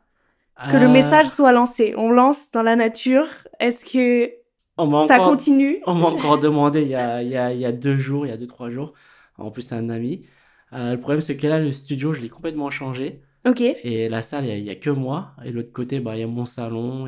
[0.71, 1.95] Que le Euh, message soit lancé.
[1.97, 3.27] On lance dans la nature.
[3.59, 4.31] Est-ce que
[4.77, 5.79] on ça encore, continue?
[5.85, 8.25] on m'a encore demandé il y a, il y a, il y a deux jours,
[8.25, 8.93] il y a deux, trois jours.
[9.37, 10.25] En plus, c'est un ami.
[10.71, 13.21] Le problème, c'est que là, le studio, je l'ai complètement changé.
[13.47, 13.61] Ok.
[13.61, 15.31] Et la salle, il y a- que moi.
[15.45, 17.07] Et l'autre côté, bah, il y a mon salon.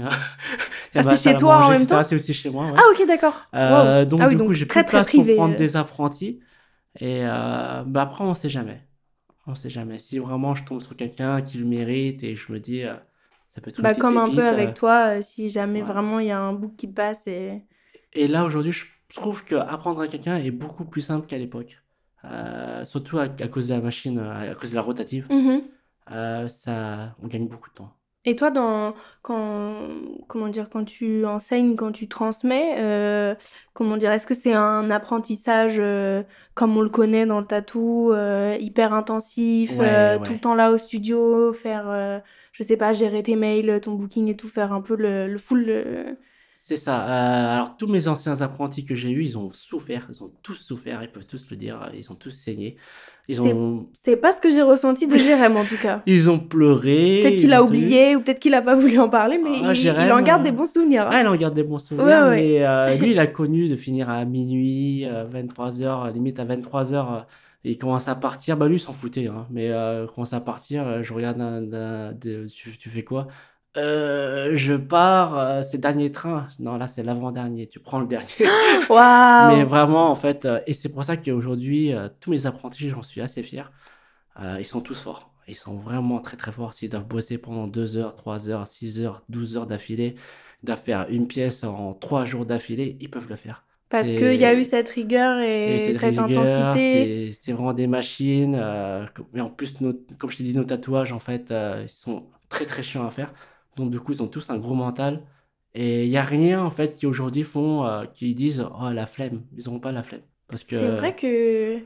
[0.97, 2.67] Ah, c'est salle chez toi en même temps C'est aussi chez moi.
[2.67, 2.73] ouais.
[2.77, 3.43] Ah, ok, d'accord.
[3.55, 4.05] Euh, Wow.
[4.05, 5.57] donc, Ah oui, du donc coup, j'ai plus de place privé, pour prendre euh.
[5.57, 6.39] des apprentis.
[6.99, 8.81] Et euh, bah, après, on sait jamais.
[9.45, 9.99] On sait jamais.
[9.99, 12.93] Si vraiment je tombe sur quelqu'un qui le mérite et je me dis, euh,
[13.49, 15.87] ça peut être une Bah, petite comme un peu avec toi, si jamais ouais.
[15.87, 17.61] vraiment il y a un bout qui passe et.
[18.13, 21.77] Et là, aujourd'hui, je trouve que apprendre à quelqu'un est beaucoup plus simple qu'à l'époque.
[22.83, 25.27] Surtout à, à cause de la machine, à cause de la rotative.
[25.29, 25.61] Mhm.
[26.11, 27.93] Euh, ça, on gagne beaucoup de temps.
[28.29, 29.87] Et toi, dans, quand,
[30.27, 33.33] comment dire, quand tu enseignes, quand tu transmets, euh,
[33.73, 38.11] comment dire, est-ce que c'est un apprentissage euh, comme on le connaît dans le tatou,
[38.11, 40.19] euh, hyper intensif, Ouais, ouais.
[40.25, 44.27] tout le temps là au studio, faire, je sais pas, gérer tes mails, ton booking
[44.27, 46.17] et tout, faire un peu le, le full.
[46.67, 47.01] C'est ça.
[47.03, 50.05] Euh, alors, tous mes anciens apprentis que j'ai eus, ils ont souffert.
[50.09, 51.01] Ils ont tous souffert.
[51.01, 51.89] Ils peuvent tous le dire.
[51.95, 52.75] Ils ont tous saigné.
[53.29, 56.01] Ils C'est- ont, C'est pas ce que j'ai ressenti de Jérém en tout cas.
[56.05, 57.21] ils ont pleuré.
[57.23, 59.75] Peut-être qu'il a oublié ou peut-être qu'il a pas voulu en parler, mais Ah, il,
[59.75, 61.07] Jérém, il en garde euh, des bons souvenirs.
[61.09, 62.35] Ah, il en garde des bons souvenirs, Ouais, ouais.
[62.35, 67.23] mais euh, lui, il a connu de finir à minuit, 23h, limite à 23h,
[67.63, 68.57] et il commence à partir.
[68.57, 71.01] Bah, lui, s'en foutait, hein, mais euh, il commence à partir.
[71.03, 73.27] je regarde, un- un- de- tu, tu fais quoi?
[73.77, 76.49] Euh, je pars, euh, c'est dernier train.
[76.59, 77.67] Non, là, c'est l'avant-dernier.
[77.67, 78.27] Tu prends le dernier.
[78.89, 79.55] Waouh!
[79.55, 83.03] Mais vraiment, en fait, euh, et c'est pour ça qu'aujourd'hui, euh, tous mes apprentis, j'en
[83.03, 83.71] suis assez fier.
[84.59, 85.31] Ils sont tous forts.
[85.47, 86.73] Ils sont vraiment très très forts.
[86.75, 90.15] S'ils doivent bosser pendant 2 heures, 3 heures, 6 heures, 12 heures d'affilée,
[90.61, 93.63] ils doivent faire une pièce en 3 jours d'affilée, ils peuvent le faire.
[93.89, 97.35] Parce qu'il y a eu cette rigueur et cette cette rigueur, intensité.
[97.41, 98.61] c'est vraiment des machines.
[99.33, 102.65] mais en plus, nos- comme je t'ai dit, nos tatouages, en fait, ils sont très
[102.65, 103.33] très chiants à faire.
[103.77, 105.21] Donc, du coup, ils ont tous un gros mental.
[105.73, 109.05] Et il n'y a rien, en fait, qui aujourd'hui font, euh, qui disent, oh, la
[109.05, 109.43] flemme.
[109.57, 110.21] Ils n'auront pas la flemme.
[110.47, 110.75] Parce que.
[110.77, 111.79] C'est vrai que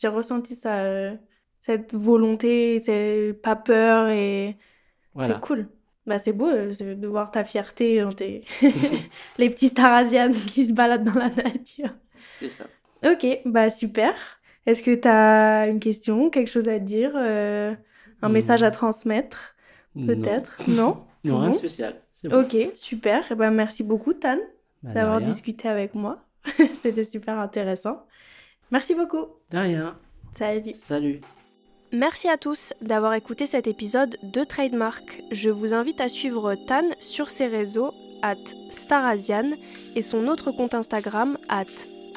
[0.00, 1.14] j'ai ressenti ça, euh,
[1.60, 4.56] cette volonté, cette pas peur et
[5.14, 5.34] Voilà.
[5.34, 5.68] c'est cool.
[6.06, 8.42] Bah c'est beau euh, de voir ta fierté dans tes
[9.38, 11.90] les petits Starasianes qui se baladent dans la nature.
[12.40, 12.64] C'est ça.
[13.04, 14.14] Ok, bah super.
[14.66, 17.76] Est-ce que tu as une question, quelque chose à dire, un
[18.22, 18.32] Hmm.
[18.32, 19.56] message à transmettre,
[19.96, 20.06] Non.
[20.06, 20.58] peut-être?
[20.68, 21.04] Non?
[21.26, 21.94] Tout Non, rien bon de spécial.
[22.24, 22.40] Bon.
[22.42, 23.24] Ok, super.
[23.30, 24.38] Eh ben, merci beaucoup, Tan,
[24.82, 26.18] Bah, d'avoir discuté avec moi.
[26.82, 28.02] C'était super intéressant.
[28.70, 29.26] Merci beaucoup.
[29.50, 29.96] De rien.
[30.32, 30.74] Salut.
[30.74, 31.20] Salut.
[31.92, 35.22] Merci à tous d'avoir écouté cet épisode de Trademark.
[35.30, 38.34] Je vous invite à suivre Tan sur ses réseaux at
[38.70, 39.52] Starasian
[39.94, 41.64] et son autre compte Instagram at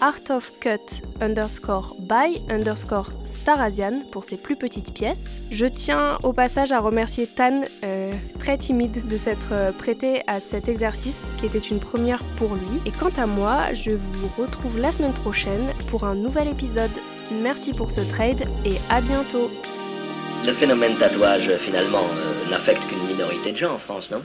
[0.01, 5.38] artofcut underscore by underscore Starasian pour ses plus petites pièces.
[5.51, 10.39] Je tiens au passage à remercier Tan, euh, très timide de s'être euh, prêté à
[10.39, 12.79] cet exercice qui était une première pour lui.
[12.85, 16.91] Et quant à moi, je vous retrouve la semaine prochaine pour un nouvel épisode.
[17.41, 19.51] Merci pour ce trade et à bientôt
[20.45, 24.21] Le phénomène tatouage, finalement, euh, n'affecte qu'une minorité de gens en France, non?